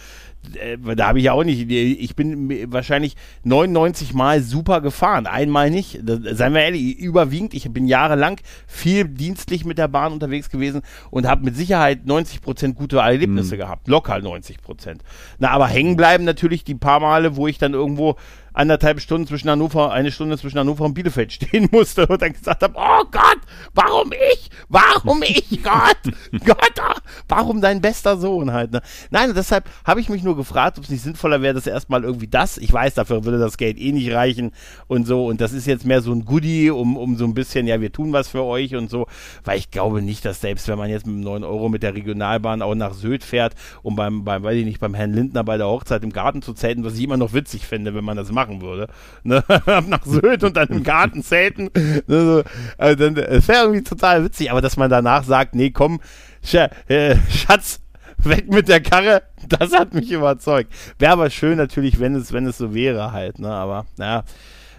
[0.55, 1.71] Äh, Da habe ich ja auch nicht.
[1.71, 5.27] Ich bin wahrscheinlich 99 Mal super gefahren.
[5.27, 6.01] Einmal nicht.
[6.03, 7.55] Das, seien wir ehrlich, überwiegend.
[7.55, 12.41] Ich bin jahrelang viel dienstlich mit der Bahn unterwegs gewesen und habe mit Sicherheit 90
[12.41, 13.89] Prozent gute Erlebnisse gehabt.
[13.89, 15.03] Locker 90 Prozent.
[15.39, 18.17] Na, aber hängen bleiben natürlich die paar Male, wo ich dann irgendwo
[18.53, 22.63] anderthalb Stunden zwischen Hannover, eine Stunde zwischen Hannover und Bielefeld stehen musste und dann gesagt
[22.63, 23.39] habe, oh Gott,
[23.75, 24.51] warum ich?
[24.69, 25.63] Warum ich?
[25.63, 25.99] Gott,
[26.45, 26.97] Gott, ah,
[27.29, 28.73] warum dein bester Sohn halt?
[28.73, 28.83] Ne?
[29.11, 32.29] Nein, deshalb habe ich mich nur gefragt, ob es nicht sinnvoller wäre, dass erstmal irgendwie
[32.29, 34.53] das, ich weiß, dafür würde das Geld eh nicht reichen
[34.87, 37.67] und so und das ist jetzt mehr so ein Goodie, um, um so ein bisschen,
[37.67, 39.07] ja, wir tun was für euch und so,
[39.45, 42.63] weil ich glaube nicht, dass selbst wenn man jetzt mit 9 Euro mit der Regionalbahn
[42.63, 45.69] auch nach Sylt fährt, um beim, beim, weiß ich nicht, beim Herrn Lindner bei der
[45.69, 48.61] Hochzeit im Garten zu zelten, was ich immer noch witzig finde, wenn man das machen
[48.61, 48.89] würde.
[49.23, 49.45] Ne?
[49.89, 51.71] nach Sylt und dann im Garten zelten.
[51.75, 52.03] Ne?
[52.07, 52.43] So,
[52.79, 56.01] also es wäre irgendwie total witzig, aber dass man danach sagt, nee, komm,
[56.43, 56.55] Sch
[56.89, 57.81] äh, Schatz,
[58.19, 60.73] weg mit der Karre, das hat mich überzeugt.
[60.99, 63.51] Wäre aber schön natürlich, wenn es, wenn es so wäre halt, ne?
[63.51, 64.25] Aber naja,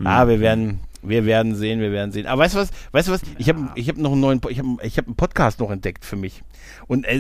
[0.04, 2.26] ah, wir werden, wir werden sehen, wir werden sehen.
[2.28, 4.60] Aber weißt du was, weißt du was, ich habe ich hab noch einen neuen, ich
[4.60, 6.44] habe ich hab einen Podcast noch entdeckt für mich.
[6.88, 7.20] Und äh,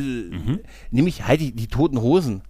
[0.90, 2.42] nämlich halt die, die toten Hosen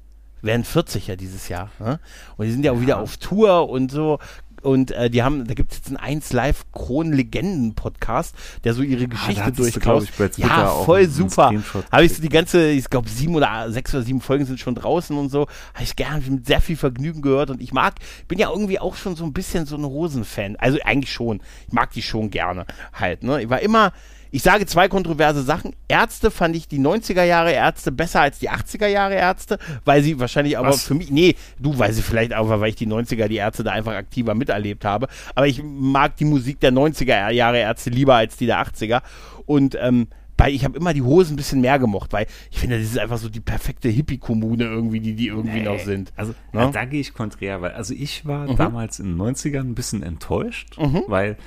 [0.41, 1.71] werden 40 ja dieses Jahr.
[1.79, 1.99] Ne?
[2.37, 4.19] Und die sind ja auch wieder auf Tour und so.
[4.61, 8.73] Und äh, die haben, da gibt es jetzt einen 1 Live Kron Legenden Podcast, der
[8.73, 10.07] so ihre Geschichte hattest du, durchkaut.
[10.37, 11.51] Ja, voll super.
[11.91, 14.75] Habe ich so die ganze, ich glaube sieben oder sechs oder sieben Folgen sind schon
[14.75, 15.47] draußen und so.
[15.73, 17.95] Habe ich gerne mit sehr viel Vergnügen gehört und ich mag,
[18.27, 20.55] bin ja irgendwie auch schon so ein bisschen so ein Hosenfan.
[20.57, 21.41] Also eigentlich schon.
[21.67, 23.23] Ich mag die schon gerne halt.
[23.23, 23.41] Ne?
[23.41, 23.93] Ich war immer,
[24.31, 25.73] ich sage zwei kontroverse Sachen.
[25.87, 30.19] Ärzte fand ich die 90er Jahre Ärzte besser als die 80er Jahre Ärzte, weil sie
[30.19, 30.83] wahrscheinlich aber Was?
[30.83, 33.71] für mich, nee, du, weil sie vielleicht auch, weil ich die 90er die Ärzte da
[33.71, 35.07] einfach aktiver miterlebt habe.
[35.35, 39.01] Aber ich mag die Musik der 90er Jahre Ärzte lieber als die der 80er.
[39.45, 42.79] Und, ähm, weil ich habe immer die Hosen ein bisschen mehr gemocht, weil ich finde,
[42.79, 46.11] das ist einfach so die perfekte Hippie-Kommune irgendwie, die die irgendwie noch sind.
[46.15, 46.61] Also Ne?
[46.61, 48.55] ja, da gehe ich konträr, weil also ich war Mhm.
[48.55, 51.37] damals in den 90ern ein bisschen enttäuscht, weil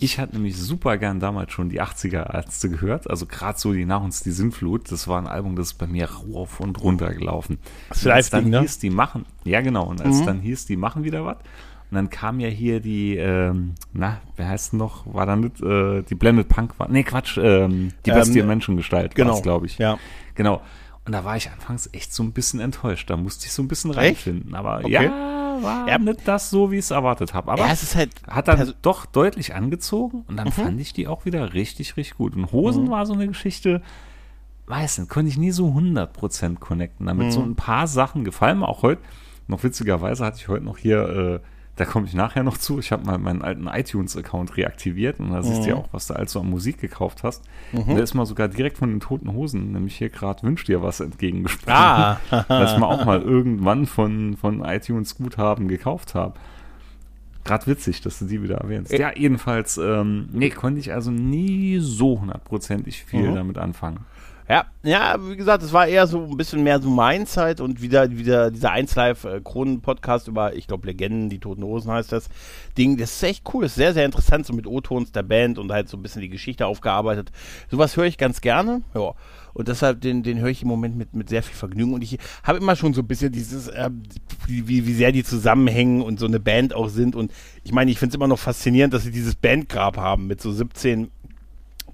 [0.00, 3.84] ich hatte nämlich super gern damals schon die 80er Ärzte gehört, also gerade so die
[3.84, 7.12] Nach uns die Sintflut, das war ein Album, das ist bei mir rauf und runter
[7.14, 7.58] gelaufen.
[7.88, 8.60] Das Und als dann ne?
[8.60, 11.36] hieß, die machen, ja genau, und als dann hieß, die machen wieder was,
[11.90, 15.60] und dann kam ja hier die, ähm, na, wer heißt denn noch, war dann nicht,
[15.60, 19.78] äh, die Blended Punk, war, nee, Quatsch, ähm, die Ähm, Bestie Menschengestalt, genau, glaube ich.
[19.78, 19.98] ja.
[20.36, 20.62] Genau.
[21.10, 23.10] Und da war ich anfangs echt so ein bisschen enttäuscht.
[23.10, 24.54] Da musste ich so ein bisschen reinfinden.
[24.54, 24.90] Aber Okay.
[24.92, 25.98] ja, war Ja.
[25.98, 27.50] nicht das so, wie ich es erwartet habe.
[27.50, 28.12] Aber Ja, es ist halt.
[28.28, 30.52] hat dann doch deutlich angezogen und dann Mhm.
[30.52, 32.36] fand ich die auch wieder richtig, richtig gut.
[32.36, 33.82] Und Hosen war so eine Geschichte,
[34.66, 37.06] weiß nicht, konnte ich nie so 100% connecten.
[37.06, 37.30] Damit Mhm.
[37.32, 39.02] so ein paar Sachen gefallen mir auch heute.
[39.48, 41.40] Noch witzigerweise hatte ich heute noch hier, äh,
[41.80, 45.42] da komme ich nachher noch zu, ich habe mal meinen alten iTunes-Account reaktiviert und da
[45.42, 45.80] siehst du ja Mhm.
[45.80, 47.42] auch, was du also an Musik gekauft hast.
[47.72, 50.82] Und da ist mal sogar direkt von den Toten Hosen, nämlich hier gerade Wünsch dir
[50.82, 51.72] was entgegengesprochen.
[51.72, 52.20] Ah.
[52.48, 56.34] dass ich mir auch mal irgendwann von, von iTunes Guthaben gekauft habe.
[57.44, 58.92] Gerade witzig, dass du die wieder erwähnst.
[58.92, 63.34] Ja, jedenfalls, ähm, nee, konnte ich also nie so hundertprozentig viel Mhm.
[63.34, 64.00] damit anfangen.
[64.50, 67.80] Ja, ja, wie gesagt, es war eher so ein bisschen mehr so mein Zeit und
[67.80, 72.10] wieder, wieder dieser 1 Live äh, Kronen-Podcast über, ich glaube, Legenden, die Toten Hosen heißt
[72.10, 72.28] das
[72.76, 72.96] Ding.
[72.96, 75.88] Das ist echt cool, ist sehr, sehr interessant, so mit O-Tons der Band und halt
[75.88, 77.30] so ein bisschen die Geschichte aufgearbeitet.
[77.70, 79.12] Sowas höre ich ganz gerne, ja.
[79.52, 81.94] Und deshalb, den, den höre ich im Moment mit, mit sehr viel Vergnügen.
[81.94, 83.90] Und ich habe immer schon so ein bisschen dieses, äh,
[84.48, 87.14] wie wie sehr die zusammenhängen und so eine Band auch sind.
[87.14, 87.30] Und
[87.62, 90.50] ich meine, ich finde es immer noch faszinierend, dass sie dieses Bandgrab haben mit so
[90.50, 91.08] 17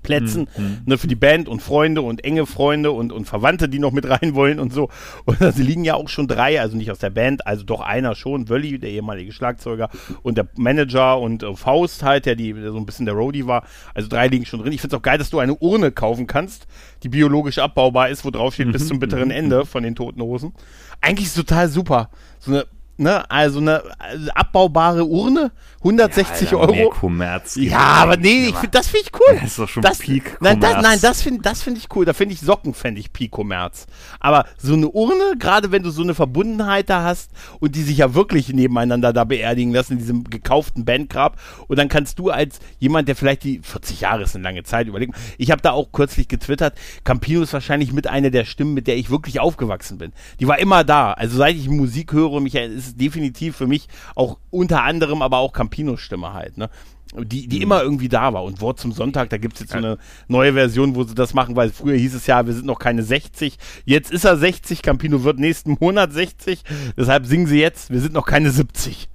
[0.07, 0.49] Plätzen
[0.87, 4.09] ne, für die Band und Freunde und enge Freunde und, und Verwandte, die noch mit
[4.09, 4.89] rein wollen und so.
[5.25, 8.15] Und da liegen ja auch schon drei, also nicht aus der Band, also doch einer
[8.15, 9.91] schon, Wölli, der ehemalige Schlagzeuger
[10.23, 13.47] und der Manager und äh, Faust halt, der, die, der so ein bisschen der Roadie
[13.47, 13.65] war.
[13.95, 14.73] Also drei liegen schon drin.
[14.73, 16.67] Ich finde es auch geil, dass du eine Urne kaufen kannst,
[17.03, 20.53] die biologisch abbaubar ist, wo drauf steht bis zum bitteren Ende von den Toten Hosen.
[21.01, 22.11] Eigentlich ist total super.
[22.39, 22.67] So eine,
[22.97, 25.53] ne, also eine also abbaubare Urne,
[25.87, 26.91] 160 Alter, Mehr Euro.
[26.91, 27.57] Kommerz.
[27.57, 29.39] Ja, aber nee, ich find, das finde ich cool.
[29.41, 30.87] Das ist doch schon das, Peak Nein, das, Kommerz.
[30.89, 32.05] nein, das finde das find ich cool.
[32.05, 33.87] Da finde ich Socken, fände ich Peak-Kommerz.
[34.21, 37.99] Aber so eine Urne, gerade wenn du so eine Verbundenheit da hast und die sich
[37.99, 42.61] ja wirklich nebeneinander da beerdigen lassen in diesem gekauften Bandgrab und dann kannst du als
[42.79, 45.15] jemand, der vielleicht die 40 Jahre ist eine lange Zeit, überlegen.
[45.39, 48.97] Ich habe da auch kürzlich getwittert, Campino ist wahrscheinlich mit einer der Stimmen, mit der
[48.97, 50.13] ich wirklich aufgewachsen bin.
[50.41, 51.13] Die war immer da.
[51.13, 55.39] Also seit ich Musik höre, mich ist es definitiv für mich auch unter anderem, aber
[55.39, 56.69] auch Campinos Stimme halt, ne?
[57.17, 57.49] Die, Mhm.
[57.49, 58.43] die immer irgendwie da war.
[58.43, 61.55] Und Wort zum Sonntag, da gibt's jetzt so eine neue Version, wo sie das machen,
[61.55, 63.57] weil früher hieß es ja, wir sind noch keine 60.
[63.85, 66.63] Jetzt ist er 60, Campino wird nächsten Monat 60.
[66.97, 69.09] Deshalb singen sie jetzt, wir sind noch keine 70.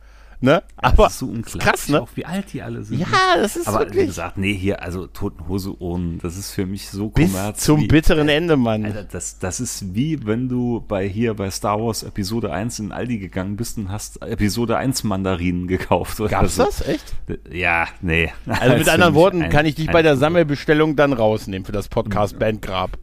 [0.44, 0.64] Ne?
[0.76, 2.02] Aber das ist so krass, ne?
[2.02, 3.00] auch wie alt die alle sind.
[3.00, 6.66] Ja, das ist aber wie wirklich gesagt, nee, hier, also Totenhose Ohren, das ist für
[6.66, 7.64] mich so bis Kommerz.
[7.64, 8.84] zum wie, bitteren Ende, Mann.
[8.86, 12.92] Alter, das, das ist wie wenn du bei hier bei Star Wars Episode 1 in
[12.92, 16.20] Aldi gegangen bist und hast Episode 1 Mandarinen gekauft.
[16.20, 16.64] Oder Gab's so.
[16.66, 16.88] das?
[16.88, 17.14] Echt?
[17.52, 18.32] Ja, nee.
[18.48, 22.40] Also mit anderen Worten kann ich dich bei der Sammelbestellung dann rausnehmen für das Podcast
[22.40, 22.98] Bandgrab.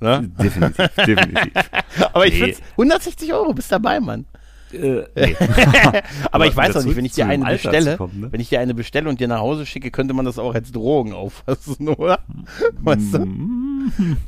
[0.00, 0.30] Ne?
[0.42, 1.52] Definitiv, definitiv.
[2.14, 2.40] Aber ich Nee.
[2.54, 4.24] find's 160 Euro, bist dabei, Mann.
[4.74, 5.36] Äh, nee.
[6.32, 8.32] Aber ich weiß auch nicht, wenn ich dir eine Alter bestelle, kommen, ne?
[8.32, 10.72] wenn ich dir eine bestelle und dir nach Hause schicke, könnte man das auch als
[10.72, 12.20] Drogen auffassen, oder?
[12.80, 13.26] Weißt du?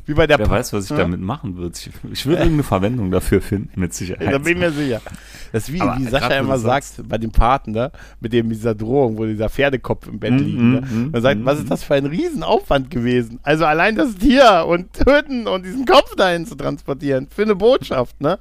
[0.07, 0.99] Wie bei der Wer Pa- weiß, was ich Ja?
[0.99, 1.75] damit machen würde.
[1.77, 4.33] Ich, ich würde irgendeine Verwendung dafür finden, mit Sicherheit.
[4.33, 5.01] Da bin ich mir sicher.
[5.53, 7.93] Das ist wie, Aber wie Sascha immer sagt, bei dem Paten, ne?
[8.21, 10.59] Mit dem dieser Drohung, wo dieser Pferdekopf im Bett Mm, liegt.
[10.61, 10.81] Ne?
[10.81, 13.39] mm, Man sagt, mm, was ist das für ein Riesenaufwand gewesen?
[13.45, 17.29] Also allein das Tier und töten und diesen Kopf dahin zu transportieren.
[17.31, 18.39] Für eine Botschaft, ne?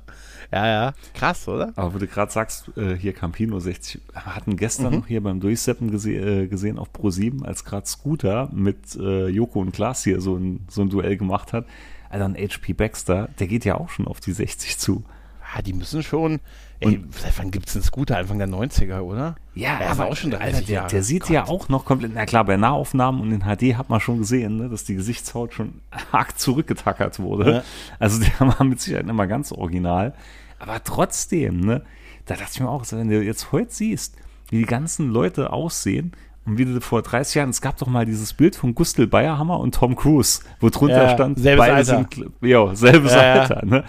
[0.53, 0.93] Ja, ja.
[1.15, 1.73] Krass, oder?
[1.75, 4.99] Aber wo du gerade sagst, äh, hier Campino 60, wir hatten gestern Mhm.
[4.99, 9.59] noch hier beim Durchseppen gese äh, gesehen auf Pro7, als gerade Scooter mit äh, Joko
[9.61, 11.65] und Klaas hier so ein, so ein Duell gemacht hat.
[12.09, 15.03] Alter, ein HP Baxter, der geht ja auch schon auf die 60 zu.
[15.55, 16.39] Ja, die müssen schon.
[16.79, 18.17] Ey, seit wann gibt's einen Scooter?
[18.17, 19.35] Anfang der 90er, oder?
[19.55, 20.89] Ja, Der ist auch schon 30 Alter, der, Jahre.
[20.89, 23.99] der sieht ja auch noch komplett, na klar, bei Nahaufnahmen und in HD hat man
[24.01, 25.75] schon gesehen, ne, dass die Gesichtshaut schon
[26.11, 27.51] arg zurückgetackert wurde.
[27.51, 27.63] Ja.
[27.99, 30.13] Also der war mit Sicherheit immer ganz original.
[30.63, 31.83] Aber trotzdem, ne,
[32.25, 34.15] da dachte ich mir auch, wenn du jetzt heute siehst,
[34.49, 36.13] wie die ganzen Leute aussehen
[36.45, 39.59] und wie du vor 30 Jahren, es gab doch mal dieses Bild von Gustl Bayerhammer
[39.59, 42.05] und Tom Cruise, wo drunter Ja, stand, selbes beide Alter.
[42.15, 43.33] sind, ja, selbes ja.
[43.33, 43.83] Alter, ne.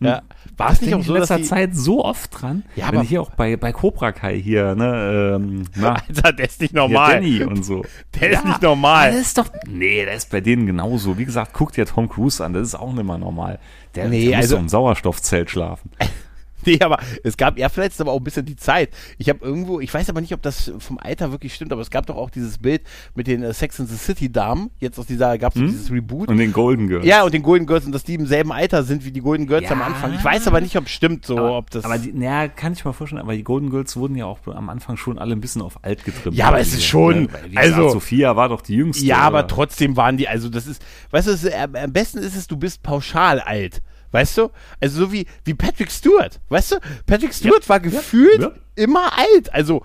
[0.00, 0.22] Ja.
[0.58, 2.64] War es nicht auch so, in dass letzter die, Zeit so oft dran.
[2.76, 6.60] Ja, aber- hier auch bei, bei Cobra Kai hier, ne, ähm, na, Alter, der ist
[6.60, 7.14] nicht ja, normal.
[7.14, 7.84] Danny und so.
[8.20, 9.12] Der ist nicht normal.
[9.12, 11.16] Das ist doch, nee, der ist bei denen genauso.
[11.16, 13.58] Wie gesagt, guckt dir Tom Cruise an, das ist auch nicht mehr normal.
[13.94, 15.90] Der, Nee, der muss also- so im Sauerstoffzelt schlafen.
[16.66, 18.90] Nee, aber es gab ja vielleicht aber auch ein bisschen die Zeit.
[19.16, 21.90] Ich habe irgendwo, ich weiß aber nicht, ob das vom Alter wirklich stimmt, aber es
[21.90, 22.82] gab doch auch dieses Bild
[23.14, 24.70] mit den äh, Sex and the City Damen.
[24.80, 26.28] Jetzt aus dieser, gab es dieses Reboot.
[26.28, 26.32] Hm?
[26.32, 27.06] Und den Golden Girls.
[27.06, 29.46] ja, und den Golden Girls und dass die im selben Alter sind wie die Golden
[29.46, 29.70] Girls Ja.
[29.72, 30.14] am Anfang.
[30.14, 31.84] Ich weiß aber nicht, ob es stimmt so, aber, ob das.
[31.84, 34.68] aber die, naja, kann ich mir vorstellen, aber die Golden Girls wurden ja auch am
[34.68, 36.36] Anfang schon alle ein bisschen auf alt getrimmt.
[36.36, 37.28] Ja, aber es ist schon- Ne?
[37.32, 39.04] Weil, wie gesagt, also- Sophia war doch die jüngste.
[39.06, 39.48] ja, aber oder?
[39.48, 42.56] trotzdem waren die, also das ist, weißt du, ist, äh, am besten ist es, du
[42.56, 43.80] bist pauschal alt.
[44.10, 44.50] Weißt du?
[44.80, 46.40] Also so wie, wie Patrick Stewart.
[46.48, 46.76] Weißt du?
[47.06, 48.52] Patrick Stewart war gefühlt ja.
[48.74, 49.52] immer alt.
[49.52, 49.84] Also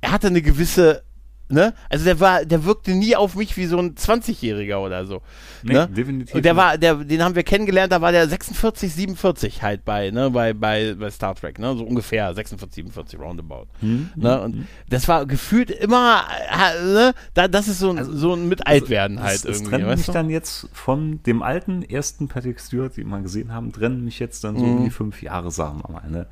[0.00, 1.02] er hatte eine gewisse
[1.50, 1.74] ne?
[1.88, 5.22] Also der war, der wirkte nie auf mich wie so ein 20-Jähriger oder so.
[5.62, 5.88] Nee, ne?
[5.88, 9.84] definitiv Und der war, der, den haben wir kennengelernt, da war der 46, 47 halt
[9.84, 11.76] bei, ne, bei, bei, bei Star Trek, ne?
[11.76, 13.66] So ungefähr 46, 47 roundabout.
[13.80, 14.40] Hm, Ne?
[14.40, 16.24] Und das war gefühlt immer,
[16.84, 17.12] ne?
[17.34, 19.70] Da, das ist so ein, so ein mit Altwerden halt Also es, es irgendwie.
[19.76, 20.12] trennt weißt mich du?
[20.12, 24.44] dann jetzt von dem alten ersten Patrick Stewart, den wir gesehen haben, trennen mich jetzt
[24.44, 26.08] dann so um die fünf Jahre, sagen wir mal.
[26.10, 26.26] Ne?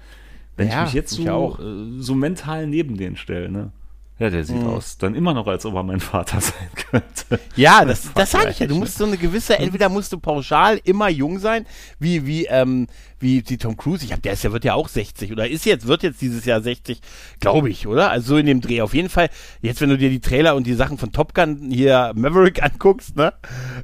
[0.56, 0.72] Wenn Mhm.
[0.72, 1.58] Ja, ich mich jetzt so, auch.
[1.60, 1.62] äh,
[2.00, 3.70] so mental neben den stelle, ne?
[4.18, 4.44] Ja, der Mhm.
[4.44, 7.40] sieht aus dann immer noch, als ob er mein Vater sein könnte.
[7.56, 8.66] Ja, das, das sage ich ja.
[8.66, 11.66] Du musst so eine gewisse, entweder musst du pauschal immer jung sein,
[11.98, 12.88] wie, wie, ähm,
[13.20, 14.04] wie die Tom Cruise.
[14.04, 16.44] Ich hab, der ist ja, wird ja auch 60 oder ist jetzt, wird jetzt dieses
[16.44, 17.00] Jahr 60,
[17.40, 18.10] glaube ich, oder?
[18.10, 18.80] Also so in dem Dreh.
[18.82, 19.28] Auf jeden Fall,
[19.60, 23.16] jetzt, wenn du dir die Trailer und die Sachen von Top Gun hier Maverick anguckst,
[23.16, 23.32] ne?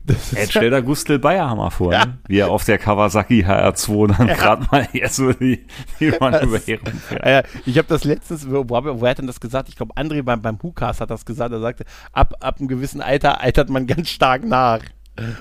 [0.04, 2.04] Das Jetzt ist, stell da Gustl Bayerhammer vor, Ja.
[2.06, 2.18] ne?
[2.28, 5.66] wie er auf der Kawasaki HR2 dann gerade mal hier so die,
[6.00, 7.24] die Manövrierung fährt.
[7.24, 9.68] äh, ich habe das letztens, wo, wo hat denn das gesagt?
[9.68, 11.52] Ich glaube, André beim, beim Hukas hat das gesagt.
[11.52, 14.80] Er sagte, ab, ab einem gewissen Alter altert man ganz stark nach.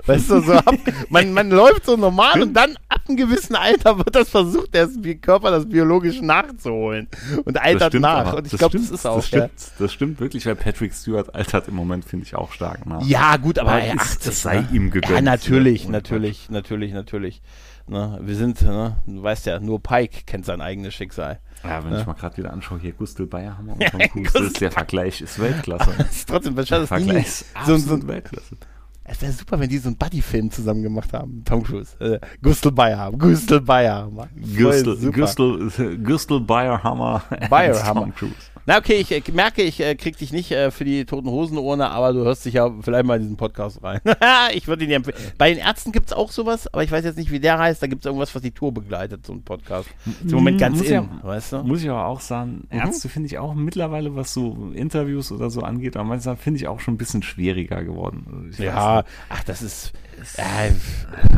[0.05, 0.75] Weißt du, so ab,
[1.09, 4.87] man, man läuft so normal und dann ab einem gewissen Alter wird das versucht, der
[5.21, 7.07] Körper das biologisch nachzuholen
[7.45, 8.27] und altert nach.
[8.27, 8.37] aber.
[8.37, 9.15] Und ich glaube, das stimmt, ist auch.
[9.17, 12.85] Das stimmt, das stimmt wirklich, weil Patrick Stewart altert im Moment, finde ich, auch stark
[12.85, 13.01] nach.
[13.01, 14.67] Ja, ja gut, aber, Aber er es- 80, es sei ne?
[14.73, 15.13] ihm gegönnt.
[15.13, 17.41] Ja, natürlich, Ja, natürlich, natürlich, natürlich.
[17.87, 18.19] Ne?
[18.21, 18.97] Wir sind, ne?
[19.05, 21.39] du weißt ja, nur Pike kennt sein eigenes Schicksal.
[21.63, 24.53] Ja, wenn ich mal gerade wieder anschaue, hier Gustl Bayerhammer und Ja, Tom Cruise, das
[24.53, 25.91] der Vergleich ist Weltklasse.
[25.97, 28.57] Das ist trotzdem, wahrscheinlich das Vergleich ist so, absolut so, Weltklasse.
[29.05, 31.43] Es wäre super, wenn die so einen Buddy-Film zusammen gemacht haben.
[31.43, 31.95] Tom Cruise.
[31.99, 33.11] Äh, Gustl Bayer.
[33.11, 34.09] Gustl Bayer.
[34.09, 34.29] Mann.
[34.29, 35.11] Voll Gustl.
[35.11, 37.21] Gustl, Gustl Bayerhammer.
[37.49, 38.01] Bayerhammer.
[38.01, 38.33] Tom Cruise.
[38.65, 41.89] Na okay, ich äh, merke, ich äh, krieg dich nicht äh, für die toten Hosenurne,
[41.89, 43.99] aber du hörst dich ja vielleicht mal in diesen Podcast rein.
[44.53, 45.17] ich würde ihn dir empfehlen.
[45.37, 47.83] Bei den Ärzten gibt's auch sowas, aber ich weiß jetzt nicht, wie der heißt.
[47.83, 49.89] Da gibt's irgendwas, was die Tour begleitet, so ein Podcast.
[50.05, 51.57] Ist im Moment ganz Muss in, ja- weißt du?
[51.63, 55.61] Muss ich aber auch sagen, Ärzte finde ich auch mittlerweile, was so Interviews oder so
[55.61, 58.45] angeht, aber manchmal finde ich auch schon ein bisschen schwieriger geworden.
[58.47, 59.91] Also Ja, ach, das ist.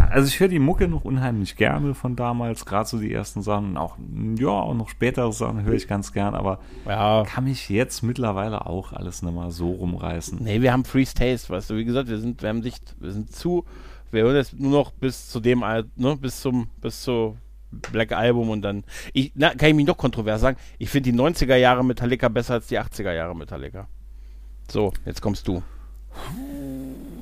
[0.09, 3.77] Also ich höre die Mucke noch unheimlich gerne von damals, gerade so die ersten Sachen,
[3.77, 3.97] auch,
[4.37, 7.23] ja, auch noch spätere Sachen höre ich ganz gern, aber ja.
[7.25, 10.39] kann mich jetzt mittlerweile auch alles nicht mal so rumreißen.
[10.41, 11.75] Nee, wir haben Freeze Taste, weißt du.
[11.75, 13.65] Wie gesagt, wir sind, wir haben sich, wir sind zu,
[14.11, 17.37] wir hören jetzt nur noch bis zu dem, ne, bis zum, bis zu
[17.91, 18.83] Black Album und dann,
[19.13, 22.55] ich, na, kann ich mich noch kontrovers sagen, ich finde die 90er Jahre Metallica besser
[22.55, 23.87] als die 80er Jahre Metallica.
[24.69, 25.61] So, jetzt kommst du.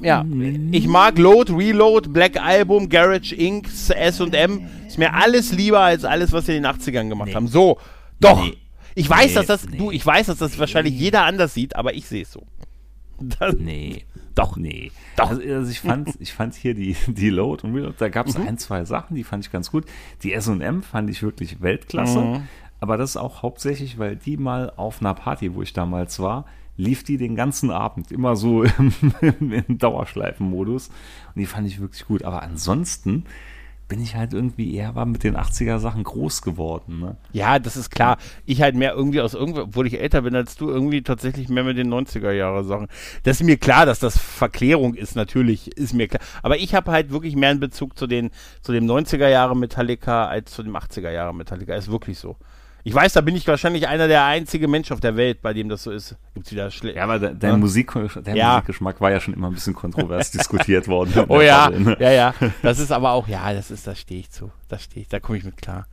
[0.01, 0.25] Ja,
[0.71, 4.67] ich mag Load, Reload, Black Album, Garage Inc., S&M.
[4.85, 7.35] Ist mir alles lieber als alles, was sie in den 80ern gemacht Nee.
[7.35, 7.47] haben.
[7.47, 7.77] So,
[8.19, 8.43] doch.
[8.43, 8.57] Nee.
[8.95, 11.93] Ich weiß, Nee, dass das, du, ich weiß, dass das wahrscheinlich jeder anders sieht, aber
[11.93, 12.43] ich sehe es so.
[13.19, 14.03] Das, Nee,
[14.35, 14.91] doch, nee.
[15.15, 15.29] Doch.
[15.29, 18.31] Also, also ich fand, ich fand hier die, die Load und Reload, da gab Mhm.
[18.31, 19.85] es ein, zwei Sachen, die fand ich ganz gut.
[20.21, 22.41] Die S&M fand ich wirklich Weltklasse, Mhm.
[22.81, 26.45] aber das auch hauptsächlich, weil die mal auf einer Party, wo ich damals war,
[26.77, 28.93] lief die den ganzen Abend immer so im,
[29.39, 32.23] im, Dauerschleifenmodus und die fand ich wirklich gut.
[32.23, 33.25] Aber ansonsten
[33.87, 36.99] bin ich halt irgendwie eher war mit den 80er Sachen groß geworden.
[36.99, 37.17] Ne?
[37.31, 38.17] Ja, das ist klar.
[38.45, 41.63] Ich halt mehr irgendwie aus irgendwie, obwohl ich älter bin als du, irgendwie tatsächlich mehr
[41.63, 42.87] mit den 90er Jahre Sachen.
[43.23, 46.23] Das ist mir klar, dass das Verklärung ist, natürlich, ist mir klar.
[46.41, 48.31] Aber ich habe halt wirklich mehr einen Bezug zu den,
[48.61, 51.75] zu dem 90er Jahre Metallica als zu dem 80er Jahre Metallica.
[51.75, 52.37] Ist wirklich so.
[52.85, 55.69] Ich weiß, da bin ich wahrscheinlich einer der einzige Mensch auf der Welt, bei dem
[55.69, 56.17] das so ist.
[56.33, 56.97] Gibt's wieder schlecht.
[56.97, 57.57] Ja, aber de, dein, Ja.
[57.57, 57.93] Musik,
[58.23, 58.53] dein Ja.
[58.55, 61.13] Musikgeschmack war ja schon immer ein bisschen kontrovers diskutiert worden.
[61.29, 61.97] Oh ja, Bubble, ne?
[61.99, 62.33] ja, ja.
[62.61, 64.51] Das ist aber auch, ja, das ist, da stehe ich zu.
[64.67, 65.87] Da stehe ich, da komme ich mit klar.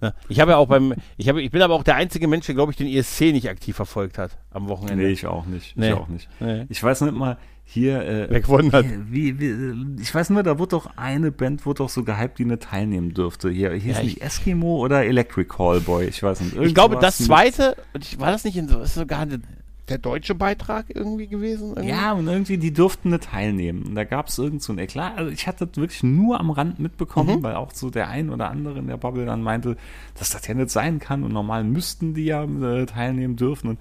[0.00, 0.14] Ne?
[0.28, 2.56] Ich habe ja auch beim, ich habe, ich bin aber auch der einzige Mensch, der,
[2.56, 5.04] glaube ich, den ESC nicht aktiv verfolgt hat am Wochenende.
[5.04, 5.76] Nee, ich auch nicht.
[5.76, 5.90] Nee.
[5.90, 6.28] Ich auch nicht.
[6.40, 6.66] Nee.
[6.68, 7.38] Ich weiß nicht mal,
[7.72, 8.84] hier, äh, Wer gewonnen hat.
[9.10, 12.44] Wie, wie, ich weiß nur, da wurde doch eine Band, wurde doch so gehypt, die
[12.44, 13.50] nicht teilnehmen dürfte.
[13.50, 16.56] Hier hieß Ja, nicht ich- Eskimo oder Electric Callboy, ich weiß nicht.
[16.56, 17.76] Ich glaube, das zweite,
[18.18, 19.40] war das nicht in so, ist sogar eine,
[19.88, 21.70] der deutsche Beitrag irgendwie gewesen?
[21.70, 21.88] Irgendwie?
[21.88, 23.82] Ja, und irgendwie, die durften nicht teilnehmen.
[23.84, 25.16] Und da gab es irgend so ein Eklat.
[25.18, 27.42] Also ich hatte das wirklich nur am Rand mitbekommen, Mhm.
[27.42, 29.76] weil auch so der ein oder andere in der Bubble dann meinte,
[30.18, 31.24] dass das ja nicht sein kann.
[31.24, 33.70] Und normal müssten die ja äh, teilnehmen dürfen.
[33.70, 33.78] Und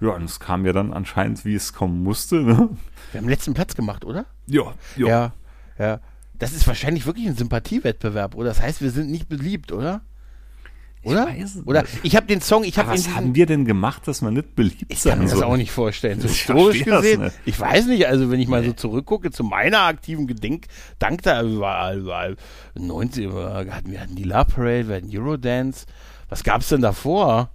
[0.00, 2.36] ja, und es kam ja dann anscheinend, wie es kommen musste.
[2.42, 2.68] Ne?
[3.12, 4.26] Wir haben letzten Platz gemacht, oder?
[4.46, 5.32] Ja, Ja,
[5.78, 6.00] ja.
[6.38, 8.48] Das ist wahrscheinlich wirklich ein Sympathiewettbewerb, oder?
[8.48, 10.02] Das heißt, wir sind nicht beliebt, oder?
[11.04, 11.26] Oder?
[11.26, 11.84] weiß es oder?
[12.02, 14.86] Ich habe den Song, ich habe was haben wir denn gemacht, dass man nicht beliebt
[14.88, 16.20] Ich sein kann mir das auch nicht vorstellen.
[16.20, 17.36] So Ich historisch gesehen, nicht.
[17.44, 20.66] ich weiß nicht, also wenn ich mal so zurückgucke zu meiner aktiven Gedenk,
[20.98, 22.34] dank da war, war
[22.74, 25.86] 90, wir hatten, wir hatten die Love Parade, wir hatten Eurodance.
[26.28, 27.50] Was gab's denn davor?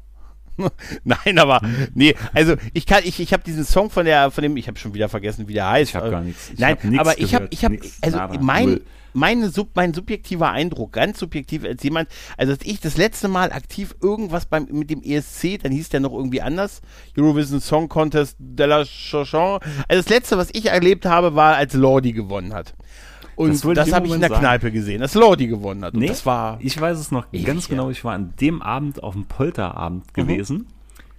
[1.04, 1.62] Nein, aber
[1.94, 4.78] nee, also ich kann ich ich habe diesen Song von der von dem ich habe
[4.78, 5.92] schon wieder vergessen, wie der heißt.
[5.92, 6.52] Ich habe gar nichts.
[6.54, 8.82] Ich Nein, hab aber ich habe ich habe also nada, mein null.
[9.14, 13.52] meine Sub, mein subjektiver Eindruck, ganz subjektiv als jemand, also als ich das letzte Mal
[13.52, 16.82] aktiv irgendwas beim mit dem ESC, dann hieß der noch irgendwie anders,
[17.18, 19.60] Eurovision Song Contest de la Chanson.
[19.88, 22.74] Also das letzte, was ich erlebt habe, war, als Lordi gewonnen hat.
[23.36, 24.42] Und Das das, habe ich in der sagen.
[24.42, 25.94] Kneipe gesehen, dass Lordi gewonnen hat.
[25.96, 27.72] Nee, das war ich weiß es noch Ich, ganz ja.
[27.76, 27.90] genau.
[27.90, 30.68] Ich war an dem Abend auf dem Polterabend gewesen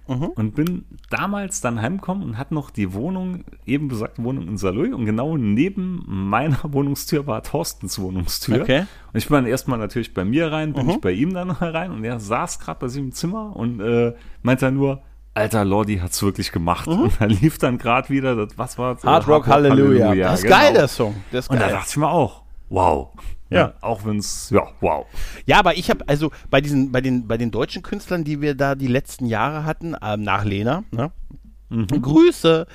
[0.07, 0.25] Mhm.
[0.35, 4.93] und bin damals dann heimgekommen und hatte noch die Wohnung, eben besagte Wohnung in Saloy
[4.93, 8.61] und genau neben meiner Wohnungstür war Thorstens Wohnungstür.
[8.61, 8.81] Okay.
[9.11, 10.89] Und ich bin dann erstmal natürlich bei mir rein, bin Mhm.
[10.91, 14.13] ich bei ihm dann rein und er saß gerade bei sich im Zimmer und äh,
[14.43, 15.01] meinte dann nur,
[15.35, 16.87] Alter, Lordi hat's wirklich gemacht.
[16.87, 19.03] Und da lief dann gerade wieder, das, was war Mhm.
[19.03, 20.15] Hard Rock Hallelujah.
[20.15, 20.55] Das ist genau.
[20.57, 21.15] geil, der Song.
[21.31, 21.73] Das ist Und da geil.
[21.75, 23.09] dachte ich mir auch, wow.
[23.49, 23.73] Ja.
[23.81, 25.05] Auch wenn's, ja, wow.
[25.45, 28.55] Ja, aber ich habe also bei diesen, bei den, bei den deutschen Künstlern, die wir
[28.55, 31.11] da die letzten Jahre hatten, ähm, nach Lena, ne?
[31.69, 32.67] Grüße,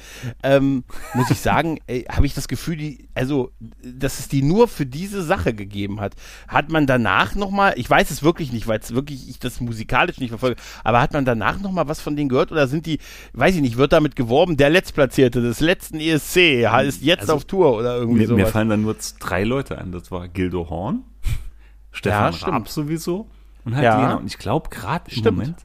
[0.42, 1.79] ähm, muss ich sagen,
[2.11, 6.14] habe ich das Gefühl, die, also, dass es die nur für diese Sache gegeben hat.
[6.48, 10.18] Hat man danach nochmal, ich weiß es wirklich nicht, weil es wirklich ich das musikalisch
[10.18, 12.98] nicht verfolge, aber hat man danach nochmal was von denen gehört oder sind die,
[13.33, 17.44] weiß ich nicht, wird damit geworben, der Letztplatzierte des letzten ESC ist jetzt Also, auf
[17.44, 19.92] Tour oder irgendwie Mir, mir fallen dann nur drei Leute ein.
[19.92, 21.05] Das war Gildo Horn,
[21.92, 22.53] Stefan stimmt.
[22.53, 23.29] Raab sowieso
[23.64, 24.00] und halt Ja.
[24.00, 24.14] Lena.
[24.16, 25.22] Und ich glaube gerade im.
[25.24, 25.57] Moment,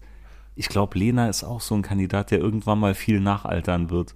[0.55, 4.15] ich glaube, Lena ist auch so ein Kandidat, der irgendwann mal viel nachaltern wird.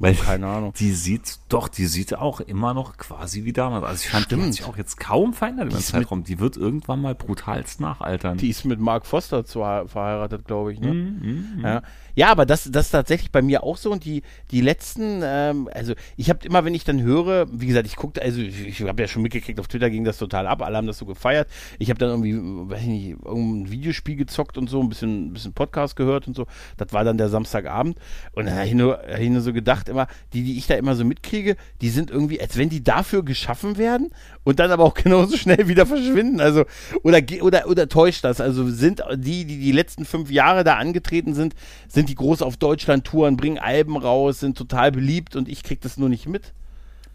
[0.00, 0.72] Weil Keine Ahnung.
[0.78, 3.84] die sieht, doch, die sieht auch immer noch quasi wie damals.
[3.84, 4.54] Also ich fand, die hat Stimmt.
[4.54, 6.24] sich auch jetzt kaum verändert den ist mit- Zeitraum.
[6.24, 8.36] Die wird irgendwann mal brutalst nachaltern.
[8.38, 10.80] Die ist mit Mark Foster zwar verheiratet, glaube ich.
[10.80, 10.92] Ne?
[10.94, 11.82] Mhm, Ja.
[12.14, 13.90] Ja, aber das, das ist tatsächlich bei mir auch so.
[13.90, 17.86] Und die, die letzten, ähm, also ich habe immer, wenn ich dann höre, wie gesagt,
[17.86, 20.62] ich guckte, also ich, ich habe ja schon mitgekriegt, auf Twitter ging das total ab,
[20.62, 21.48] alle haben das so gefeiert.
[21.78, 25.52] Ich habe dann irgendwie, weiß ich nicht, irgendein Videospiel gezockt und so, ein bisschen, bisschen
[25.52, 26.46] Podcast gehört und so.
[26.76, 27.98] Das war dann der Samstagabend.
[28.32, 30.74] Und dann habe ich nur, hab ich nur so gedacht, immer, die, die ich da
[30.74, 34.10] immer so mitkriege, die sind irgendwie, als wenn die dafür geschaffen werden
[34.44, 36.40] und dann aber auch genauso schnell wieder verschwinden.
[36.40, 36.64] Also,
[37.02, 38.40] oder, oder, oder täuscht das?
[38.40, 41.54] Also sind die, die die letzten fünf Jahre da angetreten sind,
[41.88, 45.96] sind die groß auf Deutschland-Touren, bringen Alben raus, sind total beliebt und ich krieg das
[45.96, 46.52] nur nicht mit.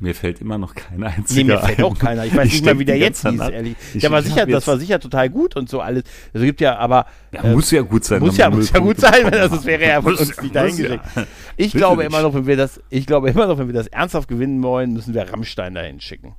[0.01, 2.23] Mir fällt immer noch kein Nee, einziger mir fällt auch keiner.
[2.25, 3.75] Ich weiß nicht denk mal, wie der jetzt hieß, ehrlich.
[3.93, 6.03] Ich- der war ich sicher, das war sicher total gut und so alles.
[6.33, 8.21] Also gibt ja, aber Ja, äh, muss ja gut sein.
[8.21, 10.55] muss wenn ja, muss ja gut sein, wenn das, das wäre ja von uns nicht
[10.55, 11.03] dahingelegt.
[11.17, 11.25] ja.
[11.57, 12.13] Ich Bitte glaube nicht.
[12.13, 14.93] immer noch, wenn wir das, ich glaube immer noch, wenn wir das ernsthaft gewinnen wollen,
[14.93, 16.33] müssen wir Rammstein dahin schicken.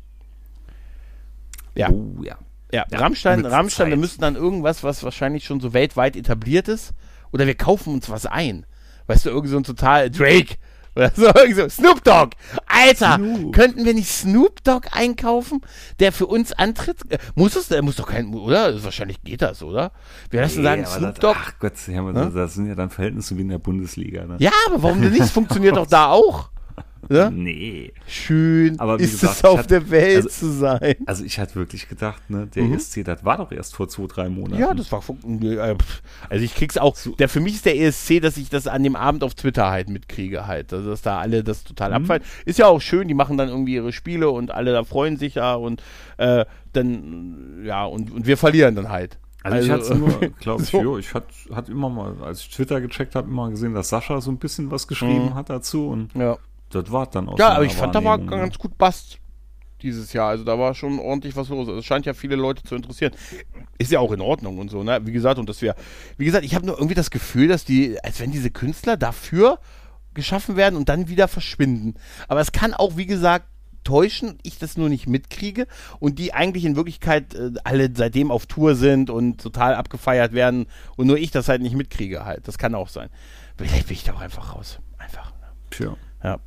[1.74, 1.90] Ja.
[1.90, 2.38] Oh, ja.
[2.72, 6.92] Ja, Ja, Rammstein, Rammstein, wir müssen dann irgendwas, was wahrscheinlich schon so weltweit etabliert ist,
[7.32, 8.66] oder wir kaufen uns was ein.
[9.06, 10.56] Weißt du, irgend so ein total Drake
[10.96, 12.30] oder so, so Snoop Dogg.
[12.66, 13.52] Alter, Snoop.
[13.54, 15.60] könnten wir nicht Snoop Dogg einkaufen,
[16.00, 16.98] der für uns antritt?
[17.10, 18.82] Äh, Muss es, der muss doch kein, oder?
[18.82, 19.92] Wahrscheinlich geht das, oder?
[20.30, 21.36] Wir lassen sagen, Nee, aber Snoop das, Dogg.
[21.40, 24.24] Ach Gott, ja, aber das, das sind ja dann Verhältnisse wie in der Bundesliga.
[24.26, 24.36] Ne?
[24.40, 25.22] Ja, aber warum denn nicht?
[25.22, 26.50] Es funktioniert doch da auch.
[27.08, 27.30] Ne?
[27.34, 27.92] Nee.
[28.06, 30.94] Schön Aber wie ist gesagt, es auf hatte- der Welt also- zu sein.
[31.06, 34.28] Also ich hatte wirklich gedacht, ne, der ESC, das war doch erst vor zwei, drei
[34.28, 34.56] Monaten.
[34.56, 34.60] Mhm.
[34.60, 35.00] Ja, das war.
[35.00, 36.02] äh, pff.
[36.28, 36.96] Also ich krieg's auch.
[37.18, 39.88] Der, für mich ist der ESC, dass ich das an dem Abend auf Twitter halt
[39.88, 40.72] mitkriege halt.
[40.72, 42.22] Also dass da alle das total abfallen.
[42.44, 45.34] Ist ja auch schön, die machen dann irgendwie ihre Spiele und alle da freuen sich
[45.36, 45.82] ja und
[46.18, 49.18] äh, dann, ja, und, und wir verlieren dann halt.
[49.42, 50.82] Also, ich hatte nur, glaube ich, so.
[50.82, 54.20] jo, ich hatte hat immer mal, als ich Twitter gecheckt habe, immer gesehen, dass Sascha
[54.20, 56.36] so ein bisschen was geschrieben hat dazu und Ja,
[56.70, 57.38] das war dann auch.
[57.38, 59.18] ja aber ich fand, da war ganz gut Bast
[59.82, 60.28] dieses Jahr.
[60.28, 61.68] Also da war schon ordentlich was los.
[61.68, 63.12] Also es scheint ja viele Leute zu interessieren.
[63.78, 65.00] Ist ja auch in Ordnung und so, ne?
[65.04, 65.74] Wie gesagt, und dass wir,
[66.16, 69.58] wie gesagt, ich habe nur irgendwie das Gefühl, dass die, als wenn diese Künstler dafür
[70.14, 71.94] geschaffen werden und dann wieder verschwinden.
[72.28, 73.46] Aber es kann auch, wie gesagt,
[73.84, 75.66] täuschen, ich das nur nicht mitkriege
[76.00, 80.66] und die eigentlich in Wirklichkeit äh, alle seitdem auf Tour sind und total abgefeiert werden
[80.96, 82.46] und nur ich das halt nicht mitkriege halt.
[82.46, 83.08] Das kann auch sein.
[83.56, 84.80] Vielleicht bin ich da auch einfach raus.
[84.98, 85.32] Einfach.
[85.32, 85.46] Ne?
[85.70, 85.96] Tja.
[86.22, 86.38] Ja.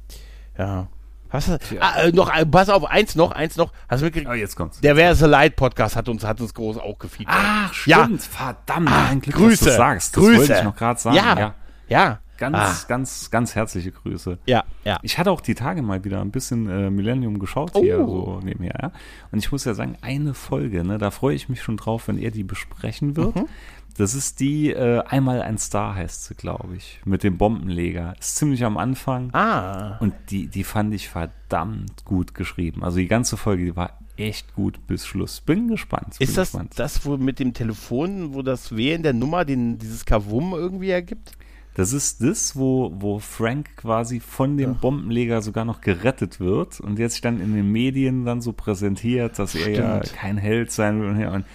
[0.58, 0.88] Ja.
[1.30, 3.72] Hast du, ah, äh, noch, pass auf, eins noch, eins noch.
[3.90, 4.30] Hast du mitgekriegt?
[4.30, 4.80] Ah, jetzt kommt's.
[4.82, 7.36] Der Wer the Light Podcast hat uns, hat uns groß auch gefeedback.
[7.36, 8.04] Ach, Ja.
[8.04, 8.22] stimmt.
[8.22, 9.66] Verdammt, Ah, ein Glück, Grüße.
[9.66, 10.16] dass du sagst.
[10.16, 10.38] Das Grüße.
[10.40, 11.16] wollte ich noch gerade sagen.
[11.16, 11.40] Ja.
[11.40, 11.54] Ja.
[11.90, 12.20] Ja.
[12.38, 12.76] Ganz, Ah.
[12.88, 14.38] ganz, ganz herzliche Grüße.
[14.46, 15.00] Ja, ja.
[15.02, 18.40] Ich hatte auch die Tage mal wieder ein bisschen äh, Millennium geschaut hier Oh.
[18.42, 18.74] so nebenher.
[18.82, 18.92] Ja?
[19.32, 22.18] Und ich muss ja sagen, eine Folge, ne, da freue ich mich schon drauf, wenn
[22.18, 23.36] er die besprechen wird.
[23.36, 23.46] Mhm.
[23.97, 28.15] Das ist die äh, Einmal ein Star heißt sie, glaube ich, mit dem Bombenleger.
[28.19, 29.34] Ist ziemlich am Anfang.
[29.34, 29.97] Ah.
[29.99, 32.84] Und die, die fand ich verdammt gut geschrieben.
[32.84, 35.41] Also die ganze Folge, die war echt gut bis Schluss.
[35.41, 36.17] Bin gespannt.
[36.17, 36.73] Bin Ist das gespannt.
[36.77, 41.34] das, wo mit dem Telefon, wo das Wählen der Nummer den, dieses Kavum irgendwie ergibt?
[41.75, 46.99] Das ist das, wo, wo Frank quasi von dem Bombenleger sogar noch gerettet wird und
[46.99, 50.15] jetzt sich dann in den Medien dann so präsentiert, dass er ja Stimmt.
[50.15, 51.10] kein Held sein will.
[51.10, 51.45] Und, ja, und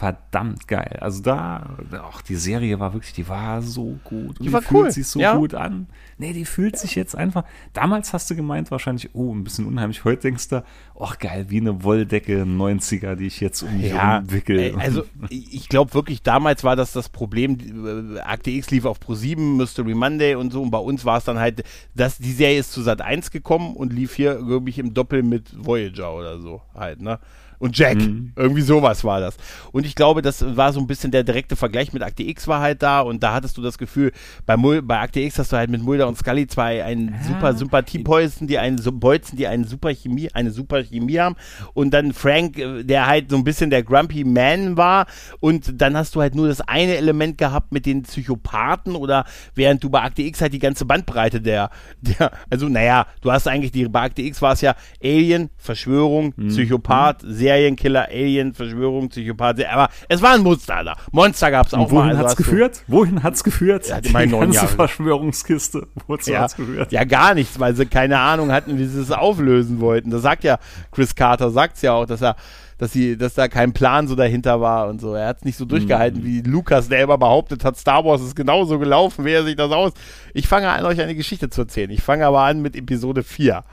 [0.00, 0.96] verdammt geil.
[1.02, 4.40] Also da, ach, die Serie war wirklich, die war so gut.
[4.40, 5.36] Und Die war fühlt cool, sich so ja.
[5.36, 5.88] gut an.
[6.16, 7.44] Nee, die fühlt sich jetzt einfach.
[7.74, 10.02] Damals hast du gemeint wahrscheinlich, oh, ein bisschen unheimlich.
[10.04, 10.64] Heute denkst du,
[10.98, 14.74] ach geil, wie eine Wolldecke 90er, die ich jetzt um mich Ja, umwickel.
[14.78, 19.56] also ich glaube wirklich, damals war das das Problem, die, Akte X lief auf Pro7,
[19.56, 21.62] Mystery Monday und so und bei uns war es dann halt,
[21.94, 25.22] dass die Serie ist zu Sat 1 gekommen und lief hier, glaube ich, im Doppel
[25.22, 27.18] mit Voyager oder so halt, ne?
[27.60, 28.32] Und Jack, Mhm.
[28.36, 29.36] irgendwie sowas war das.
[29.70, 32.60] Und ich glaube, das war so ein bisschen der direkte Vergleich mit Akte X war
[32.60, 33.00] halt da.
[33.02, 34.12] Und da hattest du das Gefühl,
[34.46, 37.52] bei, Mul bei Akte X hast du halt mit Mulder und Scully zwei einen super
[37.54, 41.36] Sympathiepolzen, die einen so Bolzen, die einen super Chemie, eine super Chemie haben.
[41.74, 45.06] Und dann Frank, äh, der halt so ein bisschen der Grumpy Man war.
[45.40, 49.84] Und dann hast du halt nur das eine Element gehabt mit den Psychopathen oder während
[49.84, 51.68] du bei Akte X halt die ganze Bandbreite der,
[52.00, 56.32] der also naja, du hast eigentlich die, bei Akte X war es ja Alien, Verschwörung,
[56.48, 60.96] Psychopath, Serienkiller, Alien, Verschwörung, Psychopath, Se- aber es war ein Monster da.
[61.10, 62.08] Monster gab es auch Und wohin mal.
[62.10, 62.82] also hat's hast du- geführt?
[62.86, 63.88] Wohin hat's geführt?
[63.88, 64.68] Ja, die neun ganze Jahre.
[64.68, 65.88] Verschwörungskiste.
[66.06, 66.92] Wozu Ja, hat's geführt?
[66.92, 70.10] ja, gar nichts, weil sie keine Ahnung hatten, wie sie es auflösen wollten.
[70.10, 70.58] Das sagt ja
[70.92, 72.36] Chris Carter, sagt's ja auch, dass er,
[72.78, 75.14] dass sie, dass da kein Plan so dahinter war und so.
[75.14, 75.68] Er hat's nicht so Mhm.
[75.70, 79.72] durchgehalten, wie Lukas, immer behauptet hat, Star Wars ist genauso gelaufen, wie er sich das
[79.72, 79.92] aus.
[80.34, 81.90] Ich fange an, euch eine Geschichte zu erzählen.
[81.90, 83.64] Ich fange aber an mit Episode 4.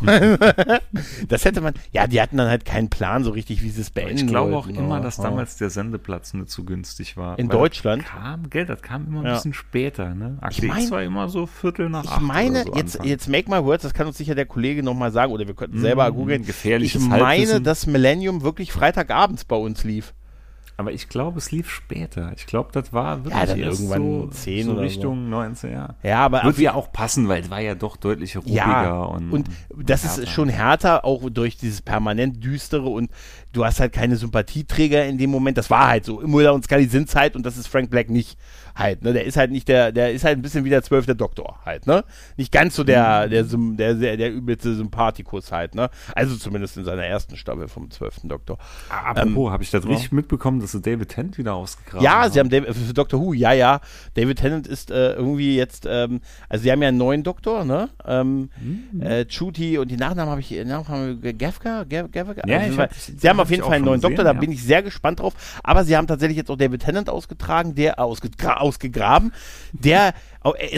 [1.28, 3.90] das hätte man, ja, die hatten dann halt keinen Plan so richtig, wie sie es
[3.90, 4.78] beenden Ich glaube auch wollten.
[4.78, 7.38] immer, Oh, dass damals der Sendeplatz nicht zu günstig war.
[7.38, 8.02] In Deutschland?
[8.02, 9.34] Das kam, gell, das kam immer ein Ja.
[9.34, 10.38] bisschen später, ne?
[10.40, 13.08] Akte mein- X war immer so Viertel nach Ich acht meine, oder so jetzt, Anfang.
[13.08, 15.80] jetzt make my words, das kann uns sicher der Kollege nochmal sagen, oder wir könnten
[15.80, 16.44] selber Mm, googeln.
[16.44, 17.64] gefährliches Ich meine, Halbwissen.
[17.64, 20.14] dass Millennium wirklich Freitagabends bei uns lief.
[20.76, 22.32] Aber ich glaube, es lief später.
[22.36, 24.84] Ich glaube, das war wirklich Ja, irgendwann so, 10 so oder so.
[24.84, 25.94] Richtung 19 Jahre.
[26.02, 29.02] Ja, aber Wird auf- ja auch passen, weil es war ja doch deutlich ruhiger ja,
[29.02, 30.30] und, und das ist härter.
[30.30, 33.10] schon härter, auch durch dieses permanent düstere und
[33.52, 35.58] du hast halt keine Sympathieträger in dem Moment.
[35.58, 36.20] Das war halt so.
[36.26, 38.36] Mulder und Scully sind's halt und das ist Frank Black nicht
[38.74, 39.02] halt.
[39.02, 39.12] Ne?
[39.12, 41.86] Der ist halt nicht der, der ist halt ein bisschen wie der zwölfte Doktor halt.
[41.86, 42.04] Ne?
[42.36, 42.86] Nicht ganz so Mhm.
[42.86, 45.74] der, der, der, der, der übelste Sympathikus halt.
[45.74, 45.90] Ne?
[46.14, 48.58] Also zumindest in seiner ersten Staffel vom zwölften Doktor.
[48.88, 52.32] Apropos, habe ich das richtig mitbekommen, dass sie David Tennant wieder ausgegraben Ja, haben?
[52.32, 53.80] sie haben David, für Doctor Who, ja, ja.
[54.14, 57.88] David Tennant ist äh, irgendwie jetzt, ähm, also sie haben ja einen neuen Doktor, ne?
[58.06, 59.00] Ähm, Mhm.
[59.02, 62.42] äh, Chuti und die Nachnamen habe ich, Nachnamen Gavka, Gav- Gavka?
[62.46, 62.86] Ja, auf jeden ich Fall.
[62.86, 64.40] hab- sie haben hab auf jeden Fall einen neuen Doktor, gesehen, da ja.
[64.40, 65.34] bin ich sehr gespannt drauf.
[65.62, 69.32] Aber sie haben tatsächlich jetzt auch David Tennant ausgetragen, der ausgegra ausgegraben,
[69.72, 70.14] der,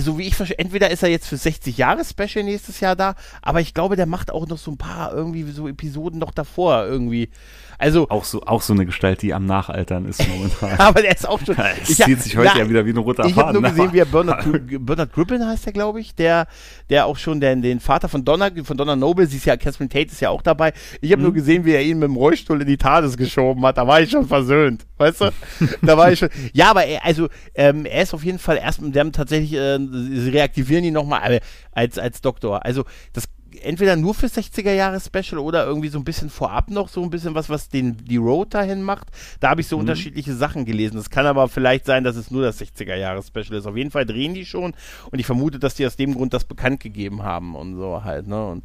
[0.01, 3.15] so wie ich verstehe, entweder ist er jetzt für 60 Jahre Special nächstes Jahr da,
[3.43, 6.85] aber ich glaube, der macht auch noch so ein paar irgendwie so Episoden noch davor
[6.87, 7.31] irgendwie.
[7.79, 10.71] Also, Auch so, auch so eine Gestalt, die am Nachaltern ist momentan.
[10.79, 11.57] aber der ist auch schon.
[11.83, 13.81] Es Ich- zieht sich heute na, ja wieder wie ein roter Ich habe nur gesehen,
[13.89, 14.47] aber- wie er Bernard,
[14.87, 16.47] Bernard Griffin heißt der, glaube ich, der,
[16.89, 19.91] der auch schon den, den Vater von Donna, von Donna Noble, sie ist ja, Catherine
[19.91, 20.73] Tate ist ja auch dabei.
[21.03, 21.35] Ich habe nur Mhm.
[21.35, 23.77] gesehen, wie er ihn mit dem Rollstuhl in die TARDIS geschoben hat.
[23.77, 25.31] Da war ich schon versöhnt, weißt du?
[25.83, 26.31] Da war ich schon.
[26.55, 29.79] Ja, aber er, also ähm, er ist auf jeden Fall erst, die haben tatsächlich, äh,
[29.79, 31.41] sie reaktivieren ihn nochmal äh,
[31.73, 32.65] als als Doktor.
[32.65, 33.29] Also das
[33.63, 37.11] entweder nur für 60er Jahre Special oder irgendwie so ein bisschen vorab noch so ein
[37.11, 39.09] bisschen was, was den die Road dahin macht.
[39.41, 40.99] Da habe ich so unterschiedliche Sachen gelesen.
[40.99, 43.67] Es kann aber vielleicht sein, dass es nur das 60er Jahre Special ist.
[43.67, 44.75] Auf jeden Fall drehen die schon
[45.11, 48.27] und ich vermute, dass die aus dem Grund das bekannt gegeben haben und so halt,
[48.27, 48.47] ne?
[48.47, 48.65] Und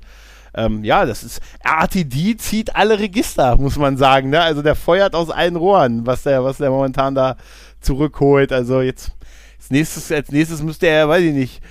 [0.54, 4.42] ähm, ja, das ist RTD zieht alle Register, muss man sagen, ne?
[4.42, 7.38] Also der feuert aus allen Rohren, was der was der momentan da
[7.80, 8.52] zurückholt.
[8.52, 9.12] Also jetzt
[9.72, 11.62] nächstes als nächstes müsste er, weiß ich nicht,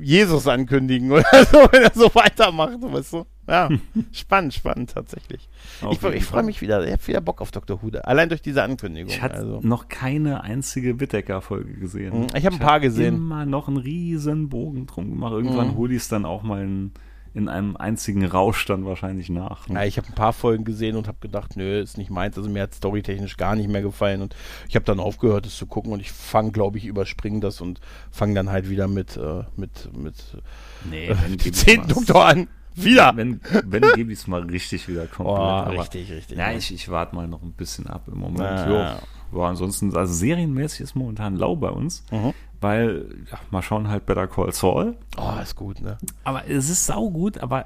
[0.00, 3.26] Jesus ankündigen oder so, wenn er so weitermacht, weißt du?
[3.48, 3.68] Ja,
[4.12, 5.48] spannend, spannend tatsächlich.
[5.82, 7.82] Auf Ich, ich freue mich wieder, ich habe wieder Bock auf Dr.
[7.82, 9.10] Hude, allein durch diese Ankündigung.
[9.10, 9.60] Ich hatte also.
[9.62, 12.20] noch keine einzige Whittaker-Folge gesehen.
[12.20, 13.16] Mhm, ich hab ein paar gesehen.
[13.16, 15.32] immer noch einen riesen Bogen drum gemacht.
[15.32, 15.76] Irgendwann Mhm.
[15.76, 16.92] hole ich es dann auch mal in,
[17.32, 19.68] in einem einzigen Rausch dann wahrscheinlich nach.
[19.68, 22.36] Ja, ich habe ein paar Folgen gesehen und habe gedacht, nö, ist nicht meins.
[22.36, 24.34] Also mir hat storytechnisch gar nicht mehr gefallen und
[24.68, 27.80] ich habe dann aufgehört, es zu gucken und ich fange, glaube ich, überspringe das und
[28.10, 30.16] fange dann halt wieder mit äh, mit mit
[30.90, 32.48] nee, äh, dem gebe zehnten Doktor an.
[32.74, 33.12] Wieder.
[33.16, 35.36] Wenn, wenn gebe ich es mal richtig wieder komplett.
[35.38, 36.38] Oh, aber- richtig, richtig.
[36.38, 38.40] Ja, ich, ich warte mal noch ein bisschen ab im Moment.
[38.40, 38.70] Ja.
[38.70, 38.98] Ja.
[39.32, 42.32] Ja, ansonsten, also serienmäßig ist momentan lau bei uns, Mhm.
[42.60, 44.96] weil, ja, mal schauen halt Better Call Saul.
[45.16, 45.98] Oh, ist gut, ne?
[46.24, 47.62] Aber es ist saugut, aber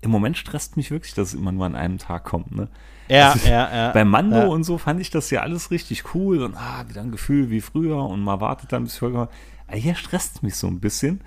[0.00, 2.68] im Moment stresst mich wirklich, dass es immer nur an einem Tag kommt, ne?
[3.08, 3.90] Ja, Also, ja, ja.
[3.92, 4.46] Bei Mando ja.
[4.46, 7.62] und so fand ich das ja alles richtig cool und ah, wieder ein Gefühl wie
[7.62, 9.16] früher und man wartet dann bis die Folge.
[9.16, 9.30] kommt.
[9.66, 11.20] Aber hier stresst es mich so ein bisschen,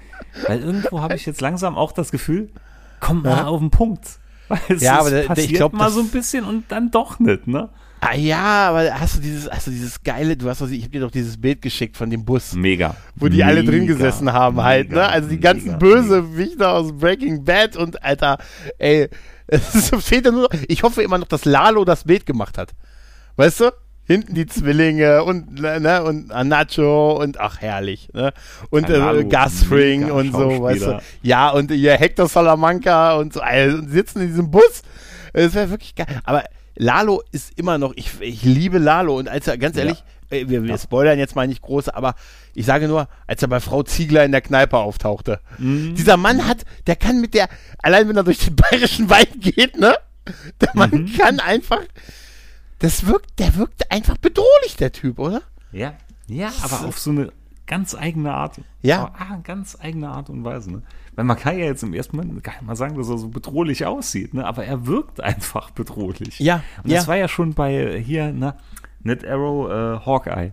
[0.47, 2.49] weil irgendwo habe ich jetzt langsam auch das Gefühl,
[3.01, 3.47] komm mal Ja.
[3.47, 4.05] auf den Punkt.
[4.69, 7.19] Es Ja, aber der- der- ich passiert glaub, mal so ein bisschen und dann doch
[7.19, 7.69] nicht, ne?
[8.03, 10.89] Ah, ja, aber hast du dieses, hast du dieses geile, du hast doch, ich habe
[10.91, 12.53] dir doch dieses Bild geschickt von dem Bus.
[12.53, 12.95] Mega.
[13.15, 15.09] wo die alle drin Mega, gesessen haben halt, mega, ne?
[15.09, 18.39] Also die ganzen mega, Bösewichter aus Breaking Bad und Alter,
[18.79, 19.07] ey,
[19.47, 22.71] es fehlt ja nur, ich hoffe immer noch, dass Lalo das Bild gemacht hat.
[23.35, 23.71] Weißt du?
[24.11, 28.33] Hinten die Zwillinge und, ne, und Nacho und ach, herrlich, ne?
[28.69, 31.01] Und äh, Gasfring und so, weißt du.
[31.21, 34.83] Ja, und ihr Hector Salamanca und so, also, sitzen in diesem Bus.
[35.33, 36.07] Es wäre wirklich geil.
[36.23, 36.43] Aber
[36.75, 40.05] Lalo ist immer noch, ich, ich liebe Lalo und als er, ganz ehrlich, ja.
[40.37, 42.15] Äh, wir, wir spoilern jetzt mal nicht groß, aber
[42.53, 45.39] ich sage nur, als er bei Frau Ziegler in der Kneipe auftauchte.
[45.57, 45.95] Mhm.
[45.95, 47.49] Dieser Mann hat, der kann mit der,
[47.83, 49.95] allein wenn er durch den bayerischen Wald geht, ne?
[50.61, 51.17] Der Mann mhm.
[51.17, 51.81] kann einfach,
[52.81, 55.41] das wirkt, der wirkt einfach bedrohlich, der Typ, oder?
[55.71, 55.93] Ja,
[56.27, 57.31] ja, aber auf so eine
[57.67, 58.59] ganz eigene Art.
[58.81, 59.13] Ja.
[59.17, 60.83] Ah, ganz eigene Art und Weise, ne?
[61.15, 63.29] Weil man kann ja jetzt im ersten Moment gar nicht mal sagen, dass er so
[63.29, 64.45] bedrohlich aussieht, ne?
[64.45, 66.39] Aber er wirkt einfach bedrohlich.
[66.39, 66.63] Ja.
[66.83, 68.55] Und das war ja schon bei hier, ne?
[69.03, 70.51] Net Arrow, äh, Hawkeye.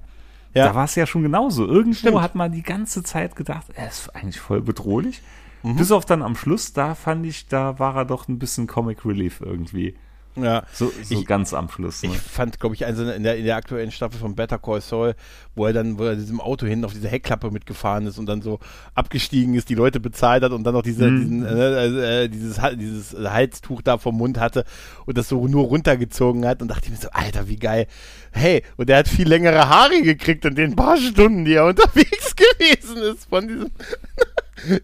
[0.55, 0.69] Ja.
[0.69, 1.67] Da war es ja schon genauso.
[1.67, 2.21] Irgendwo Stimmt.
[2.21, 5.23] hat man die ganze Zeit gedacht, er ist eigentlich voll bedrohlich.
[5.63, 5.77] Mhm.
[5.77, 9.05] Bis auf dann am Schluss, da fand ich, da war er doch ein bisschen Comic
[9.05, 9.97] Relief irgendwie.
[10.37, 10.65] Ja.
[10.73, 12.03] So, so ich, ganz am Schluss.
[12.03, 12.11] Ne?
[12.11, 15.15] Ich fand, glaube ich, also in der, in der aktuellen Staffel von Better Call Saul,
[15.55, 18.43] wo er dann, wo er diesem Auto hin auf diese Heckklappe mitgefahren ist und dann
[18.43, 18.59] so
[18.95, 21.21] abgestiegen ist, die Leute bezahlt hat und dann noch diese, mhm.
[21.21, 24.65] diesen, äh, äh, dieses, dieses Halstuch da vom Mund hatte
[25.07, 27.87] und das so nur runtergezogen hat und dachte ich mir so, Alter, wie geil.
[28.31, 32.37] Hey, und er hat viel längere Haare gekriegt in den paar Stunden, die er unterwegs
[32.37, 33.71] gewesen ist von diesem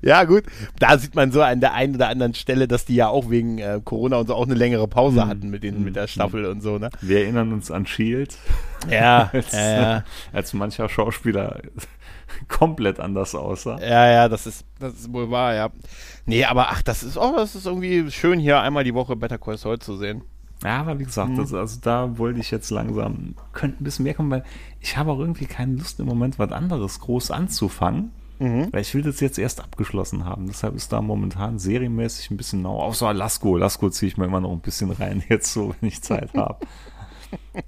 [0.03, 0.45] ja, gut.
[0.79, 3.59] Da sieht man so an der einen oder anderen Stelle, dass die ja auch wegen
[3.59, 5.29] äh, Corona und so auch eine längere Pause mhm.
[5.29, 6.51] hatten mit, den, mit der Staffel mhm.
[6.51, 6.91] und so, ne?
[7.01, 8.37] Wir erinnern uns an Shield.
[8.91, 11.61] Ja, als, ja, als mancher Schauspieler
[12.49, 13.79] komplett anders aussah.
[13.81, 15.70] Ja, ja, das ist, das ist wohl wahr, ja.
[16.27, 19.39] Nee, aber ach, das ist, oh, das ist irgendwie schön, hier einmal die Woche Better
[19.39, 20.22] Call Saul zu sehen.
[20.62, 21.37] Ja, aber wie gesagt, mhm.
[21.37, 24.45] das, also da wollte ich jetzt langsam, könnte ein bisschen mehr kommen, weil
[24.81, 28.12] ich habe auch irgendwie keine Lust im Moment, was anderes groß anzufangen.
[28.39, 28.68] Mhm.
[28.72, 30.47] Weil ich will das jetzt erst abgeschlossen haben.
[30.47, 32.82] Deshalb ist da momentan serienmäßig ein bisschen nau.
[32.82, 33.57] Außer Lasko.
[33.57, 36.66] Lasko ziehe ich mir immer noch ein bisschen rein, jetzt so, wenn ich Zeit habe.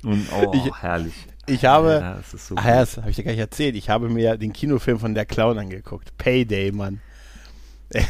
[0.04, 1.14] Und oh, ich, herrlich.
[1.46, 3.76] Ich habe, ja, das ist so ach ja, das habe ich dir gar nicht erzählt.
[3.76, 6.16] Ich habe mir den Kinofilm von der Clown angeguckt.
[6.18, 7.00] Payday, Mann.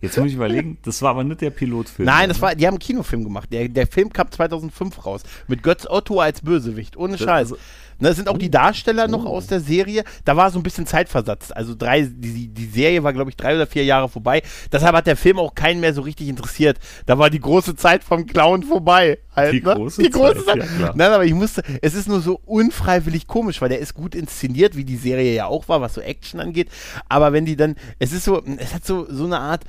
[0.00, 2.06] Jetzt muss ich überlegen, das war aber nicht der Pilotfilm.
[2.06, 3.50] Nein, das war, die haben einen Kinofilm gemacht.
[3.52, 5.22] Der, der Film kam 2005 raus.
[5.48, 6.96] Mit Götz Otto als Bösewicht.
[6.96, 7.52] Ohne Scheiß.
[7.52, 7.58] Also,
[7.98, 10.04] Ne, sind auch die Darsteller noch aus der Serie.
[10.24, 11.50] Da war so ein bisschen Zeitversatz.
[11.50, 14.42] Also drei, die, die Serie war, glaube ich, drei oder vier Jahre vorbei.
[14.70, 16.78] Deshalb hat der Film auch keinen mehr so richtig interessiert.
[17.06, 19.18] Da war die große Zeit vom Clown vorbei.
[19.34, 19.74] Halt, die, ne?
[19.74, 20.60] große die große Zeit.
[20.60, 20.70] Zeit.
[20.80, 24.14] Ja, Nein, aber ich musste, es ist nur so unfreiwillig komisch, weil der ist gut
[24.14, 26.68] inszeniert, wie die Serie ja auch war, was so Action angeht.
[27.08, 29.64] Aber wenn die dann, es ist so, es hat so, so eine Art,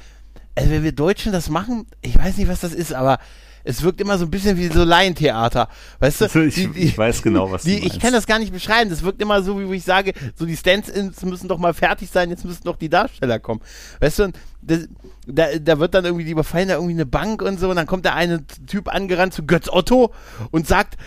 [0.55, 3.19] also wenn wir Deutschen das machen, ich weiß nicht, was das ist, aber
[3.68, 5.68] es wirkt immer so ein bisschen wie so Laientheater.
[5.99, 6.26] Weißt du?
[6.26, 7.95] Also ich, die, die, ich, weiß genau, was die, du meinst.
[7.95, 8.89] Ich kann das gar nicht beschreiben.
[8.89, 12.30] Das wirkt immer so, wie ich sage, so die Stand-ins müssen doch mal fertig sein,
[12.30, 13.61] jetzt müssen doch die Darsteller kommen.
[13.99, 14.88] Weißt du, das,
[15.28, 17.88] da, da wird dann irgendwie, die überfallen da irgendwie eine Bank und so und dann
[17.88, 20.13] kommt der eine Typ angerannt zu Götz Otto
[20.51, 20.97] und sagt,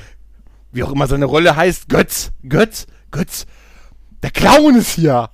[0.73, 3.47] wie auch immer seine Rolle heißt, Götz, Götz, Götz,
[4.23, 5.31] der Clown ist hier.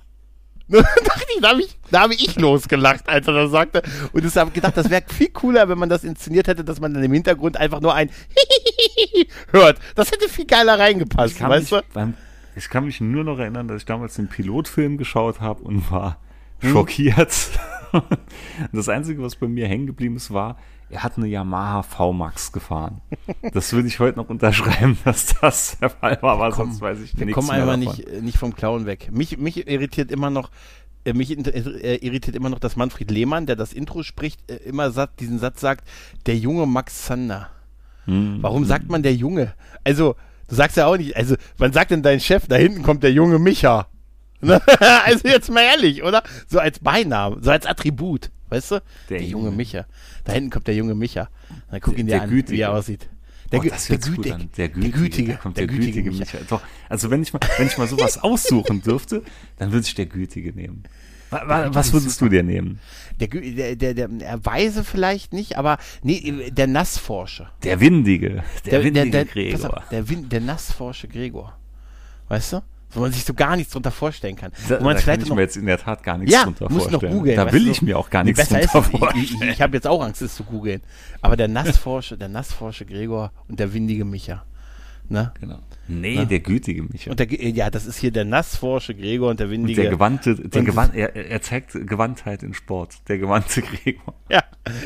[1.41, 3.81] da habe ich, hab ich losgelacht, als er das sagte.
[4.11, 6.93] Und ich habe gedacht, das wäre viel cooler, wenn man das inszeniert hätte, dass man
[6.93, 8.09] dann im Hintergrund einfach nur ein
[9.51, 9.79] hört.
[9.95, 12.13] Das hätte viel geiler reingepasst, weißt mich, du?
[12.55, 16.17] Ich kann mich nur noch erinnern, dass ich damals den Pilotfilm geschaut habe und war
[16.59, 16.71] hm.
[16.71, 17.33] schockiert.
[18.73, 20.57] das Einzige, was bei mir hängen geblieben ist, war,
[20.89, 23.01] er hat eine Yamaha V-Max gefahren.
[23.53, 26.99] Das würde ich heute noch unterschreiben, dass das der Fall war, aber Komm, sonst weiß
[27.01, 29.09] ich wir nichts kommen einfach nicht, nicht vom Clown weg.
[29.11, 30.49] Mich, mich irritiert immer noch,
[31.03, 34.89] äh, mich äh, irritiert immer noch, dass Manfred Lehmann, der das Intro spricht, äh, immer
[35.19, 35.87] diesen Satz sagt,
[36.25, 37.49] der junge Max Sander.
[38.05, 38.37] Hm.
[38.41, 39.53] Warum sagt man der Junge?
[39.83, 40.15] Also,
[40.47, 43.11] du sagst ja auch nicht, also, wann sagt denn dein Chef, da hinten kommt der
[43.11, 43.87] junge Micha?
[44.39, 44.61] Ne?
[45.05, 46.21] also jetzt mal ehrlich, oder?
[46.47, 48.29] So als Beiname, so als Attribut.
[48.49, 48.81] Weißt du?
[49.09, 49.85] Der, der junge Micha.
[50.23, 51.29] Da hinten kommt der junge Micha.
[51.69, 52.57] Dann guck ihn dir an, Gütige.
[52.57, 53.09] wie er aussieht.
[53.51, 56.37] Der, oh, der, gütig, der, gütige, der gütige, kommt der, der gütige, gütige Micha.
[56.49, 59.23] Doch, also wenn ich mal, wenn ich mal sowas aussuchen dürfte,
[59.57, 60.83] dann würde ich der gütige nehmen.
[61.29, 62.79] Was, was würdest du dir nehmen?
[63.19, 67.49] Der, der, der, der Weise vielleicht nicht, aber nee, der Nassforsche.
[67.63, 68.43] Der Windige.
[68.65, 69.77] Der, der windige der, Gregor.
[69.77, 71.57] Auf, der, der Nassforsche Gregor.
[72.29, 72.61] Weißt du?
[72.91, 74.51] Wo man sich so gar nichts drunter vorstellen kann.
[74.69, 76.69] Da, wo man da kann ich mir jetzt in der Tat gar nichts ja, drunter
[76.69, 77.13] muss vorstellen.
[77.13, 79.23] Noch googeln, da will ich mir auch gar nichts drunter vorstellen.
[79.23, 80.81] Ich, ich, ich habe jetzt auch Angst, es zu googeln.
[81.21, 84.43] Aber der Nassforsche, der Nassforsche Gregor und der windige Micha.
[85.09, 85.31] Ne?
[85.39, 85.59] Genau.
[85.87, 87.11] Nee, der gütige Micha.
[87.11, 89.81] Und der, ja, das ist hier der nassforsche Gregor und der Und windige.
[89.83, 92.95] der gewandte, der Und- gewandt, er, er zeigt Gewandtheit in Sport.
[93.07, 94.13] Der gewandte Gregor.
[94.29, 94.43] Ja,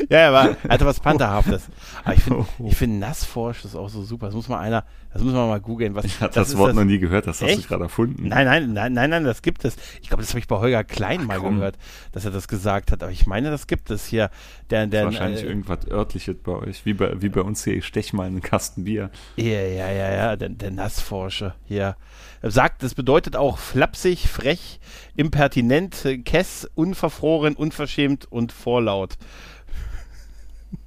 [0.08, 1.68] ja, er war, hatte was Pantherhaftes.
[2.04, 4.26] Aber ich finde, ich finde nassforsch ist auch so super.
[4.26, 5.94] Das muss mal einer, das muss man mal googeln.
[5.96, 8.28] Was, Ich hatte das, ist Wort noch nie gehört, das hast du gerade erfunden.
[8.28, 9.76] Nein, nein, nein, nein, nein, das gibt es.
[10.00, 11.56] Ich glaube, das habe ich bei Holger Klein mal komm.
[11.56, 11.76] gehört,
[12.12, 13.02] dass er das gesagt hat.
[13.02, 14.30] Aber ich meine, das gibt es hier.
[14.70, 17.84] Der, der, Wahrscheinlich äh, irgendwas örtliches bei euch, wie bei, wie bei uns hier, ich
[17.84, 19.10] stech mal einen Kasten Bier.
[19.36, 21.96] Ja, ja, ja, ja, der, der Nassforsche hier.
[22.42, 24.78] Er sagt, das bedeutet auch flapsig, frech,
[25.16, 29.16] impertinent, kess, unverfroren, unverschämt und vorlaut.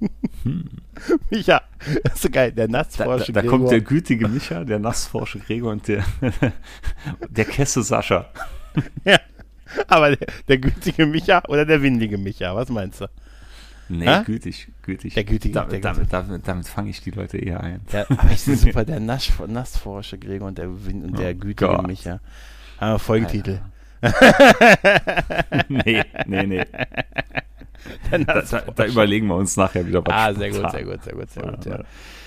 [1.30, 1.62] Micha,
[2.04, 2.72] das ist so geil, der Hm.
[2.72, 3.32] Da, da, Nassforsche.
[3.32, 3.58] da Gregor.
[3.58, 6.04] kommt der gütige Micha, der nassforsche Gregor und der,
[7.28, 8.26] der Kesse Sascha.
[9.04, 9.18] Ja,
[9.88, 13.06] aber der, der gütige Micha oder der windige Micha, was meinst du?
[13.88, 14.22] Nee, Hä?
[14.24, 15.14] gütig, gütig.
[15.14, 17.80] Der gütige- Damit, der damit, damit, damit fange ich die Leute eher ein.
[17.92, 21.66] Der, aber ich finde super, der Nass, Nassforsche Gregor und der, und der Oh gütige
[21.66, 21.86] Gott.
[21.86, 22.20] Micha.
[22.78, 23.60] Ah, Folgentitel.
[25.68, 26.64] nee, nee, nee.
[28.10, 28.42] Da, da,
[28.74, 30.12] da überlegen wir uns nachher wieder was.
[30.12, 31.64] Ah, sehr gut, sehr gut, sehr gut, sehr gut.
[31.66, 31.78] Ja.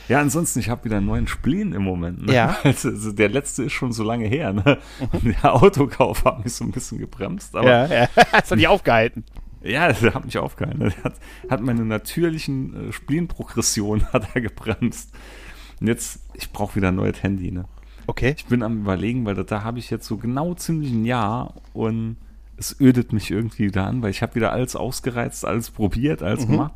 [0.07, 2.25] Ja, ansonsten, ich habe wieder einen neuen Spleen im Moment.
[2.25, 2.33] Ne?
[2.33, 2.57] Ja.
[2.63, 4.53] Also, also der letzte ist schon so lange her.
[4.53, 4.77] Ne?
[5.21, 7.55] Der Autokauf hat mich so ein bisschen gebremst.
[7.57, 8.07] Aber Ja, ja.
[8.31, 9.25] Hast du dich aufgehalten?
[9.63, 10.79] Ja, der hat mich aufgehalten.
[10.79, 11.15] Der hat,
[11.49, 15.11] hat meine natürlichen äh, Spleenprogression hat er gebremst.
[15.79, 17.51] Und jetzt, ich brauche wieder ein neues Handy.
[17.51, 17.65] Ne?
[18.07, 18.33] Okay.
[18.37, 21.53] Ich bin am überlegen, weil da, da habe ich jetzt so genau ziemlich ein Jahr
[21.73, 22.17] und
[22.57, 26.45] es ödet mich irgendwie wieder an, weil ich habe wieder alles ausgereizt, alles probiert, alles
[26.45, 26.51] Mhm.
[26.51, 26.73] gemacht.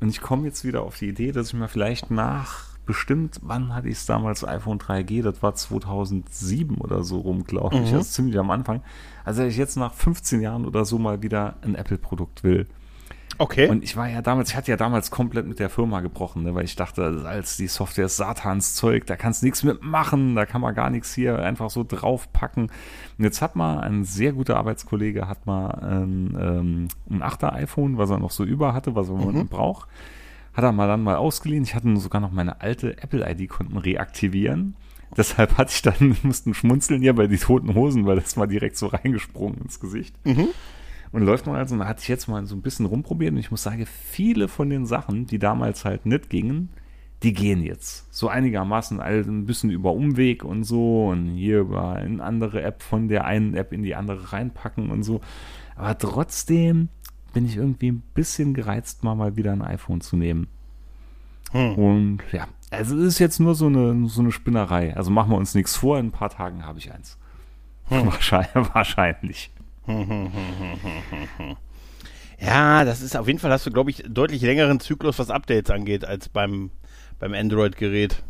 [0.00, 3.74] Und ich komme jetzt wieder auf die Idee, dass ich mir vielleicht nach bestimmt, wann
[3.74, 7.96] hatte ich es damals, iPhone 3G, das war 2007 oder so rum, glaube ich, Mhm.
[7.96, 8.82] also ziemlich am Anfang.
[9.24, 12.66] Also ich jetzt nach 15 Jahren oder so mal wieder ein Apple-Produkt will.
[13.38, 13.68] Okay.
[13.68, 16.54] Und ich war ja damals, ich hatte ja damals komplett mit der Firma gebrochen, ne,
[16.54, 19.62] weil ich dachte, das ist als die Software ist Satans Zeug, da kannst du nichts
[19.64, 22.64] mitmachen, da kann man gar nichts hier einfach so draufpacken.
[22.64, 27.96] Und jetzt hat mal ein sehr guter Arbeitskollege, hat mal ein, ähm, ein 8er iPhone,
[27.96, 29.88] was er noch so über hatte, was er Moment braucht,
[30.54, 31.64] hat er mal dann mal ausgeliehen.
[31.64, 34.74] Ich hatte sogar noch meine alte Apple-ID konnten reaktivieren.
[35.16, 38.76] Deshalb hatte ich dann, mussten schmunzeln hier bei die toten Hosen, weil das mal direkt
[38.76, 40.14] so reingesprungen ins Gesicht.
[41.12, 43.38] Und läuft man also, und da hatte ich jetzt mal so ein bisschen rumprobiert und
[43.38, 46.70] ich muss sagen, viele von den Sachen, die damals halt nicht gingen,
[47.22, 48.12] die gehen jetzt.
[48.12, 52.82] So einigermaßen all ein bisschen über Umweg und so und hier über eine andere App
[52.82, 55.20] von der einen App in die andere reinpacken und so.
[55.76, 56.88] Aber trotzdem
[57.32, 60.48] bin ich irgendwie ein bisschen gereizt, mal mal wieder ein iPhone zu nehmen.
[61.52, 61.74] Hm.
[61.74, 64.96] Und ja, also es ist jetzt nur so eine, so eine Spinnerei.
[64.96, 67.18] Also machen wir uns nichts vor, in ein paar Tagen habe ich eins.
[67.88, 68.74] Wahrscheinlich.
[68.74, 69.50] wahrscheinlich.
[72.44, 75.70] Ja, das ist auf jeden Fall hast du, glaube ich, deutlich längeren Zyklus, was Updates
[75.70, 76.70] angeht, als beim,
[77.20, 78.24] beim Android-Gerät.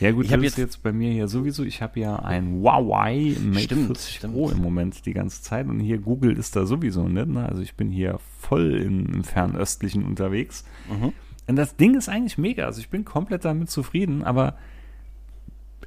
[0.00, 2.60] Ja gut, Ich das ist jetzt- jetzt bei mir ja sowieso, ich habe ja ein
[2.62, 4.34] Huawei Mate Stimmt, 40 stimmt.
[4.34, 7.46] Pro im Moment die ganze Zeit und hier Google ist da sowieso nicht, ne?
[7.46, 10.64] also ich bin hier voll im, im Fernöstlichen unterwegs.
[10.88, 11.12] Mhm.
[11.46, 14.56] Und das Ding ist eigentlich mega, also ich bin komplett damit zufrieden, aber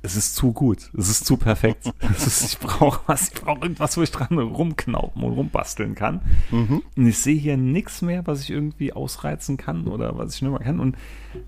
[0.06, 1.92] es ist zu gut, es ist zu perfekt.
[2.14, 6.22] es ist, ich brauche was, ich brauche irgendwas, wo ich dran rumknaupen und rumbasteln kann.
[6.52, 6.84] Mhm.
[6.96, 10.52] Und ich sehe hier nichts mehr, was ich irgendwie ausreizen kann oder was ich nicht
[10.52, 10.82] mehr kann.
[10.82, 10.98] Und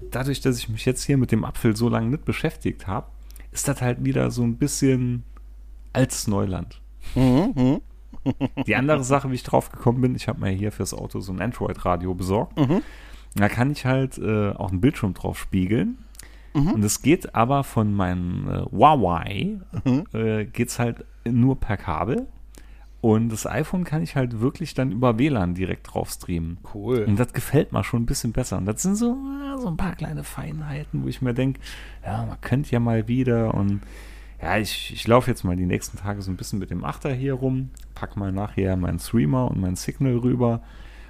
[0.10, 3.08] dadurch, dass ich mich jetzt hier mit dem Apfel so lange nicht beschäftigt habe,
[3.51, 5.24] ist das halt wieder so ein bisschen
[5.91, 6.82] altes Neuland.
[7.14, 7.82] Mhm, mhm.
[8.66, 11.34] Die andere Sache, wie ich drauf gekommen bin, ich habe mir hier fürs Auto so
[11.34, 12.58] ein Android-Radio besorgt.
[12.58, 12.82] Mhm.
[13.36, 15.97] Da kann ich halt äh, auch einen Bildschirm drauf spiegeln.
[16.56, 16.72] Mhm.
[16.72, 20.03] Und es geht aber von meinem äh, Huawei, Mhm.
[20.14, 22.28] äh, geht's halt nur per Kabel.
[23.01, 26.58] Und das iPhone kann ich halt wirklich dann über WLAN direkt drauf streamen.
[26.74, 27.03] Cool.
[27.03, 28.58] Und das gefällt mir schon ein bisschen besser.
[28.58, 29.16] Und das sind so,
[29.60, 31.60] so ein paar kleine Feinheiten, wo ich mir denke,
[32.03, 33.53] ja, man könnte ja mal wieder.
[33.53, 33.82] Und
[34.41, 37.14] ja, ich, ich laufe jetzt mal die nächsten Tage so ein bisschen mit dem Achter
[37.14, 40.62] hier rum, pack mal nachher meinen Streamer und mein Signal rüber.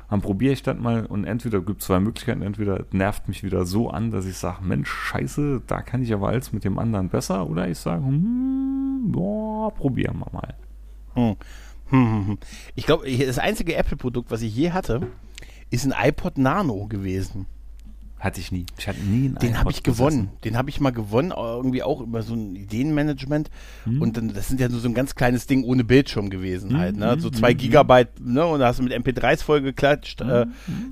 [0.10, 3.66] Dann probiere ich das mal und entweder gibt es zwei Möglichkeiten, entweder nervt mich wieder
[3.66, 7.10] so an, dass ich sage, Mensch, scheiße, da kann ich aber als mit dem anderen
[7.10, 10.54] besser, oder ich sage, hm, boah, probieren wir mal.
[11.16, 11.36] Hm.
[11.90, 12.38] Hm, hm, hm.
[12.76, 15.08] Ich glaube, das einzige Apple-Produkt, was ich je hatte,
[15.70, 17.48] ist ein iPod Nano gewesen.
[18.18, 18.66] Hatte ich nie.
[18.80, 20.28] Ich hatte nie einen Den habe ich gewonnen.
[20.30, 20.42] besessen.
[20.46, 23.50] Den habe ich mal gewonnen, irgendwie auch über so ein Ideenmanagement.
[23.84, 24.02] Hm.
[24.02, 26.78] Und dann, das sind ja nur so ein ganz kleines Ding ohne Bildschirm gewesen Hm,
[26.78, 27.12] halt, ne?
[27.12, 27.58] hm, So hm, zwei hm.
[27.58, 28.46] Gigabyte, ne?
[28.46, 30.46] Und da hast du mit MP3s vollgeklatscht, äh,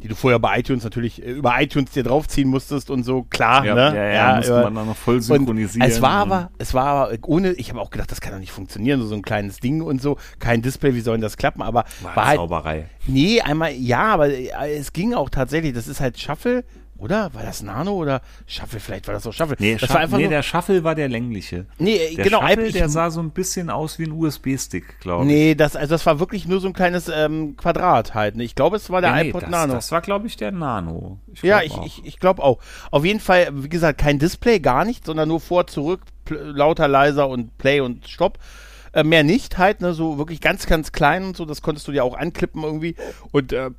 [0.03, 3.65] die du vorher bei iTunes natürlich, äh, über iTunes dir draufziehen musstest und so, klar,
[3.65, 3.95] Ja, ne?
[3.95, 5.89] ja, ja, musste über- man dann noch voll synchronisieren.
[5.89, 8.51] es war aber, es war aber ohne, ich habe auch gedacht, das kann doch nicht
[8.51, 11.61] funktionieren, so, so ein kleines Ding und so, kein Display, wie soll denn das klappen?
[11.61, 12.85] Aber war war halt, Zauberei.
[13.07, 15.73] Nee, einmal ja, aber äh, es ging auch tatsächlich.
[15.73, 16.63] Das ist halt Shuffle,
[17.03, 17.33] Oder?
[17.33, 18.79] War das Nano oder Shuffle?
[18.79, 19.57] Vielleicht war das auch Shuffle.
[19.59, 21.65] Nee, das Shuffle, war einfach nee nur, der Shuffle war der längliche.
[21.77, 22.39] nee, Der genau.
[22.47, 25.27] Shuffle, ich- der sah so ein bisschen aus wie ein USB-Stick, glaube ich.
[25.27, 28.37] nee, das, also das war wirklich nur so ein kleines ähm, Quadrat halt.
[28.37, 28.45] Ne?
[28.45, 29.73] Ich glaube, es war der nee, iPod das, Nano.
[29.73, 31.19] Das war, glaube ich, der Nano.
[31.33, 31.85] Ich Ja, ich, auch.
[31.85, 32.59] ich, ich glaube auch.
[32.89, 37.27] Auf jeden Fall, wie gesagt, kein Display, gar nicht, sondern nur vor, zurück, lauter, leiser
[37.27, 38.39] und Play und Stopp.
[38.93, 41.91] Äh, mehr nicht halt, ne, so wirklich ganz, ganz klein und so, das konntest du
[41.91, 42.95] dir auch anklippen irgendwie.
[43.31, 43.71] Und äh,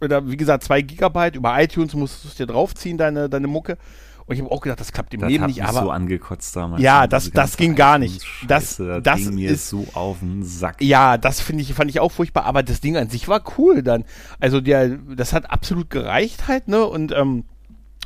[0.00, 3.78] wie gesagt, zwei Gigabyte, über iTunes musstest du es dir draufziehen, deine, deine Mucke.
[4.26, 6.82] Und ich habe auch gedacht, das klappt im das Leben nicht, aber so angekotzt damals.
[6.82, 8.22] Ja, das- das ging gar nicht.
[8.46, 10.82] Das- das, das ging mir ist- so auf den Sack.
[10.82, 13.82] Ja, das finde ich, fand ich auch furchtbar, aber das Ding an sich war cool
[13.82, 14.04] dann.
[14.38, 16.84] Also der, das hat absolut gereicht halt, ne?
[16.84, 17.44] Und ähm,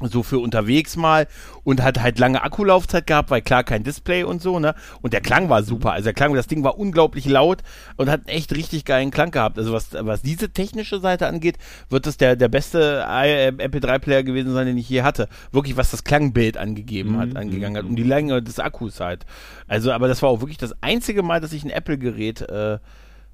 [0.01, 1.29] so für unterwegs mal
[1.65, 4.75] und hat halt lange Akkulaufzeit gehabt, weil klar kein Display und so, ne?
[5.01, 5.93] Und der Klang war super.
[5.93, 7.59] Also der Klang, das Ding war unglaublich laut
[7.97, 9.59] und hat echt richtig geilen Klang gehabt.
[9.59, 11.57] Also was, was diese technische Seite angeht,
[11.89, 15.29] wird das der, der beste I- MP3-Player gewesen sein, den ich je hatte.
[15.53, 17.91] Wirklich, was das Klangbild angegeben hat, Mhm, angegangen hat mhm.
[17.91, 19.25] und die Länge des Akkus halt.
[19.69, 22.79] Also, aber das war auch wirklich das einzige Mal, dass ich ein Apple-Gerät äh,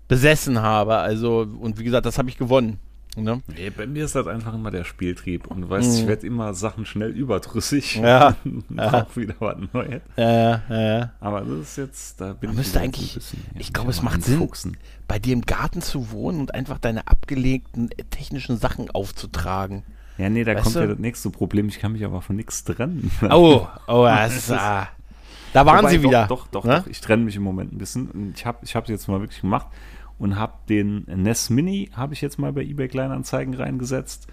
[0.09, 0.97] besessen habe.
[0.97, 2.79] Also, und wie gesagt, das habe ich gewonnen.
[3.17, 3.43] Ne?
[3.49, 5.49] Nee, bei mir ist das einfach immer der Spieltrieb.
[5.49, 7.99] Und du weißt, ich werde immer Sachen schnell überdrüssig.
[7.99, 8.05] Mhm.
[8.05, 8.37] Ja.
[8.45, 10.03] Und Auch wieder was Neues.
[10.17, 11.07] Äh, äh.
[11.21, 14.03] Aber das ist jetzt, da bin Man ich müsste eigentlich- bisschen, ja, ich glaube, es
[14.03, 14.35] macht Sinn.
[14.35, 14.77] einfuchsen.
[15.09, 19.83] Bei dir im Garten zu wohnen und einfach deine abgelegten äh, technischen Sachen aufzutragen.
[20.17, 20.81] Ja, nee, da Weißt kommt du?
[20.81, 21.69] ja das nächste Problem.
[21.69, 23.11] Ich kann mich aber von nichts trennen.
[23.31, 24.89] Oh, oh, das ist, ah.
[25.55, 26.27] Da waren Wobei, sie wieder.
[26.27, 26.81] Doch, doch, doch, Ne?
[26.85, 26.87] doch.
[26.89, 28.33] Ich trenne mich im Moment ein bisschen.
[28.37, 29.67] Ich habe ich es jetzt mal wirklich gemacht
[30.19, 34.29] und habe den NES Mini habe ich jetzt mal bei eBay Kleinanzeigen reingesetzt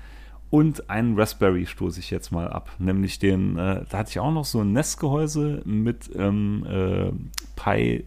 [0.49, 2.69] und einen Raspberry stoße ich jetzt mal ab.
[2.79, 7.11] Nämlich den, äh, da hatte ich auch noch so ein NES-Gehäuse mit ähm, äh,
[7.55, 8.05] Pi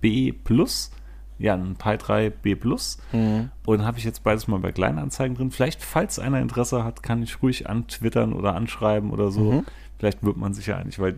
[0.00, 0.92] B Plus.
[1.40, 2.98] Ja, ein Pi 3 B Plus.
[3.12, 3.50] Mhm.
[3.64, 5.50] Und habe ich jetzt beides mal bei Kleinanzeigen drin.
[5.50, 9.52] Vielleicht, falls einer Interesse hat, kann ich ruhig antwittern oder anschreiben oder so.
[9.52, 9.64] Mhm.
[9.98, 11.16] Vielleicht wird man sich ja einig, weil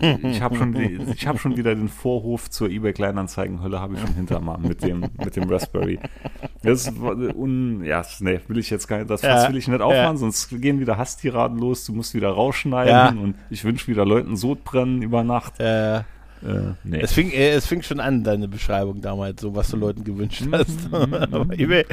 [0.00, 3.94] äh, ich habe schon, die- ich hab schon wieder den Vorhof zur eBay Kleinanzeigen-Hölle habe
[3.94, 5.98] ich schon hinter mir mit dem, mit dem Raspberry.
[6.62, 9.80] Das ist, un, ja, nee, will ich jetzt gar nicht, das Ja, will ich nicht
[9.80, 10.16] aufmachen, ja.
[10.16, 13.08] sonst gehen wieder Hasstiraden los, du musst wieder rausschneiden Ja.
[13.08, 15.58] und ich wünsche wieder Leuten Sodbrennen über Nacht.
[15.58, 16.02] Äh,
[16.44, 17.00] Äh, nee.
[17.00, 20.44] es, fing, äh, es fing schon an, deine Beschreibung damals, so was du Leuten gewünscht
[20.52, 20.70] hast.
[20.94, 21.50] Mhm.
[21.52, 21.86] EBay-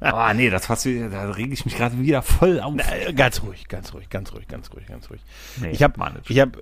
[0.00, 2.74] Ah, nee, das Fass, da rege ich mich gerade wieder voll auf.
[2.76, 5.20] Äh, ganz ruhig, ganz ruhig, ganz ruhig, ganz ruhig, ganz ruhig.
[5.60, 5.94] Nee, ich habe
[6.28, 6.56] ich hab,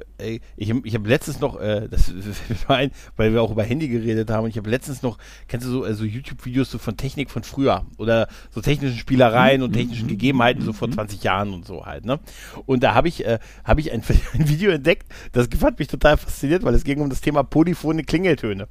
[0.57, 2.13] ich hab, ich hab letztens noch, äh, das
[2.69, 5.71] ein, weil wir auch über Handy geredet haben, und ich habe letztens noch, kennst du
[5.71, 10.09] so, äh, so YouTube-Videos so von Technik von früher oder so technischen Spielereien und technischen
[10.09, 12.19] Gegebenheiten so vor 20 Jahren und so halt, ne?
[12.67, 14.03] Und da habe ich, äh, habe ich ein,
[14.35, 18.03] ein Video entdeckt, das fand mich total fasziniert, weil es ging um das Thema polyphone
[18.03, 18.67] Klingeltöne.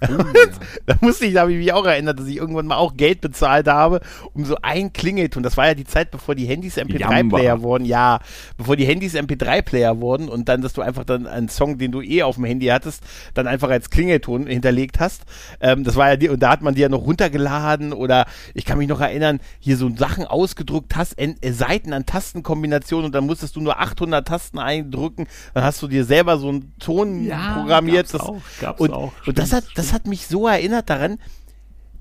[0.86, 3.20] Da musste ich, da habe ich mich auch erinnert, dass ich irgendwann mal auch Geld
[3.20, 4.00] bezahlt habe,
[4.34, 5.42] um so ein Klingelton.
[5.42, 7.62] Das war ja die Zeit, bevor die Handys MP3-Player Jamba.
[7.62, 7.84] wurden.
[7.84, 8.20] Ja,
[8.56, 12.02] bevor die Handys MP3-Player wurden und dann, dass du einfach dann einen Song, den du
[12.02, 13.02] eh auf dem Handy hattest,
[13.34, 15.22] dann einfach als Klingelton hinterlegt hast.
[15.60, 18.64] Ähm, das war ja die, und da hat man die ja noch runtergeladen oder ich
[18.64, 23.26] kann mich noch erinnern, hier so Sachen ausgedruckt, hast, äh, Seiten an Tastenkombinationen und dann
[23.26, 25.26] musstest du nur 800 Tasten eindrücken.
[25.54, 28.08] Dann hast du dir selber so einen Ton Ja, programmiert.
[28.08, 31.18] gab's das, auch, gab's und, auch, und das hat, das hat mich so erinnert daran,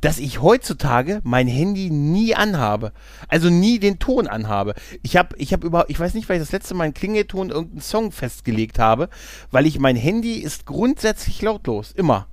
[0.04, 2.92] dass ich heutzutage mein Handy nie anhabe.
[3.30, 4.76] Also nie den Ton anhabe.
[5.02, 7.50] Ich habe ich habe über ich weiß nicht, weil ich das letzte Mal einen Klingelton
[7.50, 9.08] irgendeinen Song festgelegt habe,
[9.50, 12.28] weil ich mein Handy ist grundsätzlich lautlos, immer.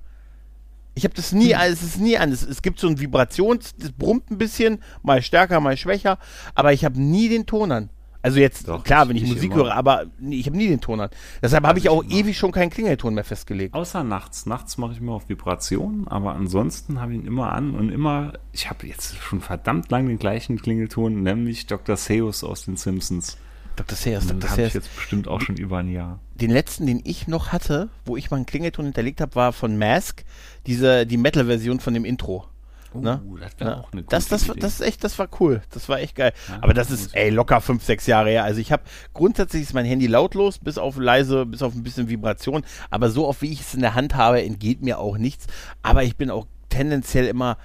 [0.95, 2.33] Ich habe das nie, es ist nie an.
[2.33, 6.19] Es, es gibt so ein Vibrations, das brummt ein bisschen, mal stärker, mal schwächer,
[6.53, 7.89] aber ich habe nie den Ton an.
[8.21, 9.63] Also jetzt, Doch, klar, wenn ich, Musik immer.
[9.63, 11.09] höre, aber nee, ich habe nie den Ton an.
[11.41, 12.13] Deshalb habe ich ich auch immer.
[12.13, 13.73] ewig schon keinen Klingelton mehr festgelegt.
[13.73, 14.45] Außer nachts.
[14.45, 18.33] Nachts mache ich immer auf Vibration, aber ansonsten habe ich ihn immer an und immer,
[18.51, 21.97] ich habe jetzt schon verdammt lang den gleichen Klingelton, nämlich Dr.
[21.97, 23.37] Seuss aus den Simpsons.
[23.75, 23.97] Dr.
[23.97, 24.51] Den Dr.
[24.51, 26.19] habe ich jetzt bestimmt auch schon über ein Jahr.
[26.35, 29.77] Den letzten, den ich noch hatte, wo ich mal einen Klingelton hinterlegt habe, war von
[29.77, 30.23] Mask,
[30.67, 32.45] diese, die Metal-Version von dem Intro.
[32.93, 33.21] Ne?
[33.25, 33.77] Uh, das wäre Ja.
[33.79, 34.59] auch eine das, das, Idee.
[34.59, 35.61] das ist echt, das war cool.
[35.71, 36.33] Das war echt geil.
[36.49, 38.43] Ja, Aber das muss ist, ey, locker fünf, sechs Jahre her.
[38.43, 38.83] Also ich habe,
[39.13, 42.63] grundsätzlich ist mein Handy lautlos, bis auf leise, bis auf ein bisschen Vibration.
[42.89, 45.47] Aber so oft, wie ich es in der Hand habe, entgeht mir auch nichts.
[45.81, 47.57] Aber ich bin auch tendenziell immer,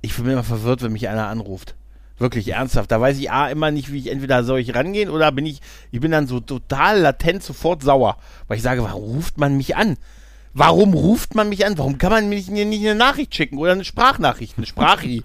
[0.00, 1.74] ich bin immer verwirrt, wenn mich einer anruft.
[2.18, 2.90] Wirklich ernsthaft.
[2.90, 5.60] Da weiß ich A immer nicht, wie ich entweder soll ich rangehen oder bin ich,
[5.90, 8.18] ich bin dann so total latent sofort sauer.
[8.46, 9.96] Weil ich sage, warum ruft man mich an?
[10.52, 11.78] Warum ruft man mich an?
[11.78, 15.22] Warum kann man mir nicht, nicht eine Nachricht schicken oder eine Sprachnachricht, eine Sprachi?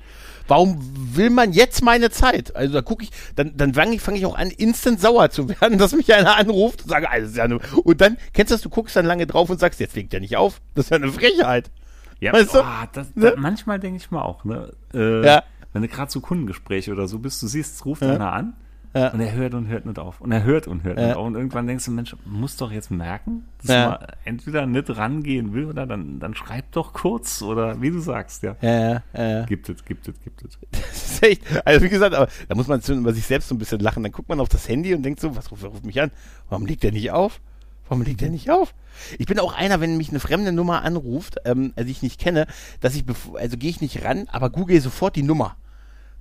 [0.48, 0.78] Warum
[1.16, 2.56] will man jetzt meine Zeit?
[2.56, 5.50] Also da gucke ich, dann, dann fange ich, fang ich auch an, instant sauer zu
[5.50, 8.56] werden, dass mich einer anruft und sage, alles ist ja eine, und dann, kennst du
[8.56, 10.62] das, du guckst dann lange drauf und sagst, jetzt legt er nicht auf.
[10.76, 11.72] Das ist ja eine Frechheit.
[12.20, 12.60] Ja, Weißt du?
[12.60, 12.64] oh,
[12.94, 13.32] das, Ne?
[13.32, 14.72] das, manchmal denke ich mal auch, ne?
[14.94, 15.44] Äh, Ja.
[15.74, 18.14] Wenn du gerade so Kundengespräche oder so bist, du siehst, es ruft Ja.
[18.14, 18.54] einer an
[18.96, 19.10] Ja.
[19.10, 20.22] Und er hört und hört nicht auf.
[20.22, 21.08] Und er hört und hört Ja.
[21.08, 21.28] nicht auf.
[21.28, 23.90] Und irgendwann denkst du, Mensch, muss doch jetzt merken, dass Ja.
[23.90, 28.44] man entweder nicht rangehen will oder dann, dann schreib doch kurz oder wie du sagst,
[28.44, 28.56] ja.
[28.62, 29.44] Ja, ja.
[29.46, 30.58] Gibt es, gibt es, gibt es.
[30.72, 33.58] Das ist echt, also wie gesagt, aber da muss man über sich selbst so ein
[33.58, 34.02] bisschen lachen.
[34.02, 36.12] Dann guckt man auf das Handy und denkt so, was ruft, ruft mich an?
[36.50, 37.42] Warum legt der nicht auf?
[37.90, 38.74] Warum legt der nicht auf?
[39.20, 42.48] Ich bin auch einer, wenn mich eine fremde Nummer anruft, ähm, also ich nicht kenne,
[42.80, 43.04] dass ich,
[43.36, 45.56] also gehe ich nicht ran, aber google sofort die Nummer.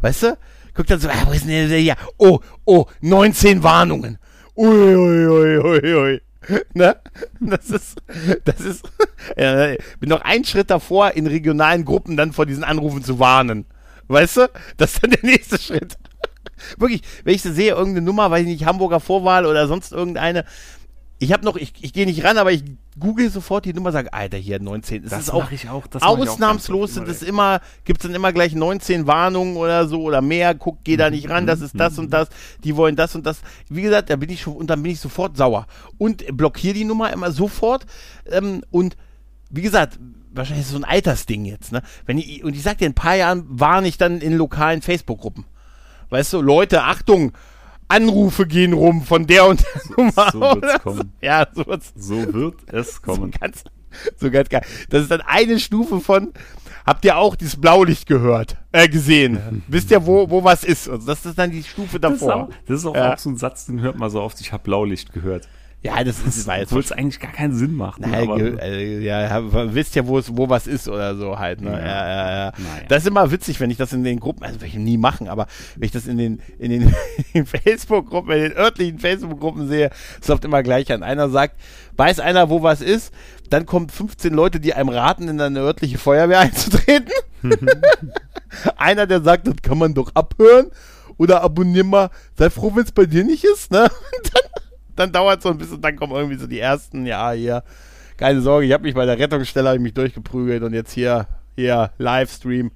[0.01, 0.37] Weißt du?
[0.75, 1.97] Guck dann so, ah, wo ist denn der hier?
[2.19, 4.19] Oh, oh, 19 Warnungen.
[4.57, 6.21] Ui, ui, ui, ui, ui.
[6.75, 6.97] Ne?
[7.41, 8.03] Das ist,
[8.45, 8.85] das ist,
[9.37, 13.67] äh, bin noch einen Schritt davor, in regionalen Gruppen dann vor diesen Anrufen zu warnen.
[14.09, 14.51] Weißt du?
[14.77, 15.97] Das ist dann der nächste Schritt.
[16.79, 20.45] Wirklich, wenn ich so sehe, irgendeine Nummer, weiß ich nicht, Hamburger Vorwahl oder sonst irgendeine,
[21.19, 22.65] ich habe noch, ich, ich gehe nicht ran, aber ich
[22.99, 25.05] google sofort die Nummer, sage, Alter, hier 19.
[25.05, 28.01] Es Das ist auch ich auch, das mach ich auch ausnahmslos sind es immer, gibt
[28.01, 31.47] es dann immer gleich 19 Warnungen oder so oder mehr, guck, geh da nicht ran,
[31.47, 32.29] das ist das und das,
[32.65, 33.41] die wollen das und das.
[33.69, 35.67] Wie gesagt, da bin ich schon, und dann bin ich sofort sauer.
[35.99, 37.87] Und blockiere die Nummer immer sofort.
[38.31, 38.97] Ähm, und
[39.51, 39.99] wie gesagt,
[40.33, 41.83] wahrscheinlich ist es so ein Altersding jetzt, ne?
[42.07, 44.83] Wenn ich, und ich sag dir, in ein paar Jahren warne ich dann in lokalen
[44.83, 45.45] Facebook-Gruppen.
[46.11, 47.33] Weißt du, Leute, Achtung,
[47.89, 50.31] Anrufe gehen rum von der und der Nummer.
[50.33, 51.13] so wird's oder kommen.
[51.21, 53.33] Ja, so wird's So wird es kommen.
[53.33, 53.65] so ganz,
[54.17, 54.63] so ganz geil.
[54.91, 56.33] Das ist dann eine Stufe von,
[56.87, 59.63] habt ihr auch dieses Blaulicht gehört, äh, gesehen?
[59.69, 60.89] Wisst ihr, wo, wo was ist?
[60.89, 62.45] Also das ist dann die Stufe Das ist davor.
[62.45, 63.15] auch, das ist auch, Ja.
[63.15, 65.49] auch so ein Satz, den hört man so oft, ich habe Blaulicht gehört.
[65.85, 68.01] Ja, das ist, jetzt Obwohl es eigentlich gar keinen Sinn macht.
[68.01, 69.41] ne, ge- äh, ja,
[69.75, 71.73] wisst ja, wo es, wo was ist oder so halt, ne?
[71.73, 71.87] Ja, Ja.
[72.09, 72.53] ja, ja.
[72.57, 72.83] Naja.
[72.89, 75.29] Das ist immer witzig, wenn ich das in den Gruppen, also will ich nie machen,
[75.29, 76.95] aber wenn ich das in den, in den,
[77.35, 81.03] in Facebook-Gruppen, in den örtlichen Facebook-Gruppen sehe, es läuft immer gleich an.
[81.03, 81.57] Einer sagt,
[81.99, 83.13] weiß einer, wo was ist,
[83.51, 87.11] dann kommen 15 Leute, die einem raten, in eine örtliche Feuerwehr einzutreten.
[88.77, 90.71] einer, der sagt, das kann man doch abhören.
[91.17, 93.83] Oder abonnier mal, sei froh, wenn es bei dir nicht ist, ne?
[93.85, 94.43] Und dann,
[94.97, 97.63] dann dauert so ein bisschen, dann kommen irgendwie so die ersten, ja, hier,
[98.17, 101.27] keine Sorge, ich habe mich bei der Rettungsstelle mich durchgeprügelt und jetzt hier,
[101.57, 102.71] hier, Livestream.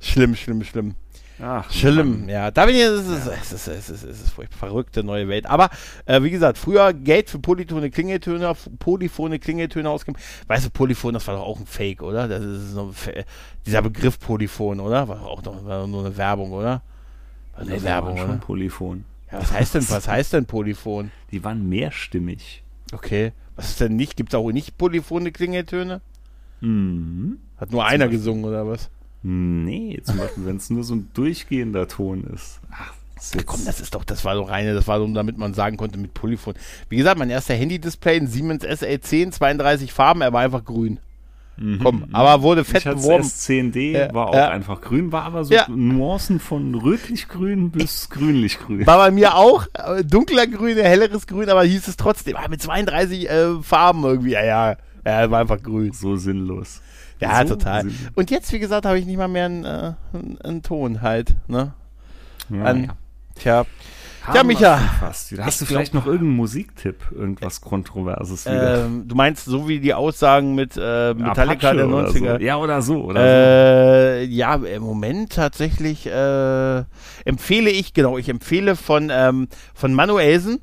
[0.00, 0.94] Schlimm, schlimm, schlimm.
[1.42, 2.50] Ach, Schlimm, ja.
[2.50, 5.46] Da bin ich, es ist, es ist, es ist, es ist verrückte neue Welt.
[5.46, 5.68] Aber
[6.06, 10.16] äh, wie gesagt, früher Geld für polyphone Klingeltöne, polyphone Klingeltöne ausgeben.
[10.46, 12.28] Weißt du, Polyphon, das war doch auch ein Fake, oder?
[12.28, 13.24] Das ist so ein
[13.66, 15.08] dieser Begriff Polyphon, oder?
[15.08, 16.82] War doch auch noch, war doch nur eine Werbung, oder?
[17.52, 18.38] War eine Die Werbung, waren schon oder?
[18.38, 19.04] Polyphon.
[19.30, 21.10] Ja, was heißt denn, was heißt denn Polyphon?
[21.30, 22.62] Die waren mehrstimmig.
[22.92, 23.32] Okay.
[23.56, 24.16] Was ist denn nicht?
[24.16, 26.00] Gibt es auch nicht polyphone Klingeltöne?
[26.60, 27.38] Mhm.
[27.56, 28.90] Hat nur einer gesungen, oder was?
[29.22, 32.60] Nee, zum Beispiel, wenn es nur so ein durchgehender Ton ist.
[32.70, 35.38] Ach, das ist komm, das ist doch, das war doch reine, das war so, damit
[35.38, 36.54] man sagen konnte mit Polyphon.
[36.88, 40.98] Wie gesagt, mein erster Handy-Display, ein Siemens SL10, 32 Farben, er war einfach grün.
[41.82, 43.22] Komm, aber wurde fett ich beworben.
[43.24, 44.48] S10D, Ja, war auch ja.
[44.48, 45.66] einfach grün, war aber so Ja.
[45.68, 48.86] Nuancen von rötlich-grün bis grünlich-grün.
[48.86, 52.60] War bei mir auch äh, dunkler Grün, helleres Grün, aber hieß es trotzdem, ah, mit
[52.60, 54.32] 32 äh, Farben irgendwie.
[54.32, 54.76] Ja, ja,
[55.06, 55.92] ja, war einfach grün.
[55.92, 56.80] So sinnlos.
[57.20, 57.82] Ja, so total.
[57.82, 57.98] sinnlos.
[58.16, 61.36] Und jetzt, wie gesagt, habe ich nicht mal mehr einen, äh, einen, einen Ton halt,
[61.46, 61.72] ne?
[62.50, 62.96] Ja, An, ja.
[63.36, 63.64] Tja,
[64.26, 64.78] Haben Ja, Micha.
[65.00, 65.44] Fast wieder.
[65.44, 66.96] Hast Ich du vielleicht noch irgendeinen Musiktipp?
[67.14, 68.86] Irgendwas Kontroverses wieder?
[68.86, 72.38] ähm, du meinst so wie die Aussagen mit äh, Metallica Apache der oder 90er?
[72.38, 72.44] So.
[72.44, 73.04] Ja, oder so.
[73.04, 76.84] Oder Äh, ja, im Moment tatsächlich äh,
[77.26, 80.60] empfehle ich, genau, ich empfehle von, ähm, von Manuelsen,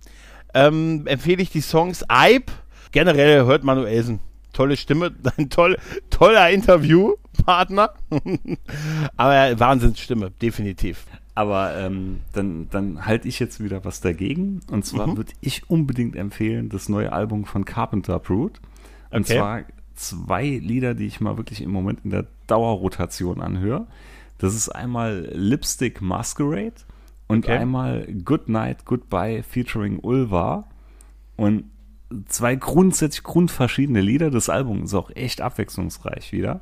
[0.55, 2.51] ähm, empfehle ich die Songs Ibe.
[2.91, 4.19] Generell hört Manuelsen.
[4.53, 5.77] Tolle Stimme, ein toll,
[6.09, 7.93] toller Interviewpartner.
[9.17, 11.05] Aber Wahnsinnsstimme, definitiv.
[11.41, 14.59] Aber ähm, dann, dann halte ich jetzt wieder was dagegen.
[14.69, 15.17] Und zwar Mhm.
[15.17, 18.61] würde ich unbedingt empfehlen, das neue Album von Carpenter Brute.
[19.09, 19.37] Und Okay.
[19.37, 19.61] zwar
[19.95, 23.87] zwei Lieder, die ich mal wirklich im Moment in der Dauerrotation anhöre.
[24.37, 26.73] Das ist einmal Lipstick Masquerade
[27.27, 27.57] und Okay.
[27.57, 30.67] einmal Good Night, Goodbye featuring Ulva.
[31.37, 31.63] Und
[32.27, 34.29] zwei grundsätzlich grundverschiedene Lieder.
[34.29, 36.61] Das Album ist auch echt abwechslungsreich wieder.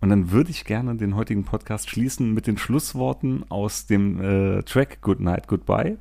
[0.00, 4.62] Und dann würde ich gerne den heutigen Podcast schließen mit den Schlussworten aus dem äh,
[4.62, 5.98] Track Good Night, Goodbye.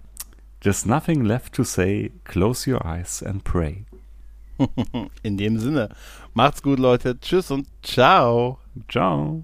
[0.62, 2.12] There's nothing left to say.
[2.24, 3.86] Close your eyes and pray.
[5.24, 5.90] In dem Sinne,
[6.34, 7.20] macht's gut, Leute.
[7.20, 8.60] Tschüss und ciao.
[8.90, 9.44] Ciao.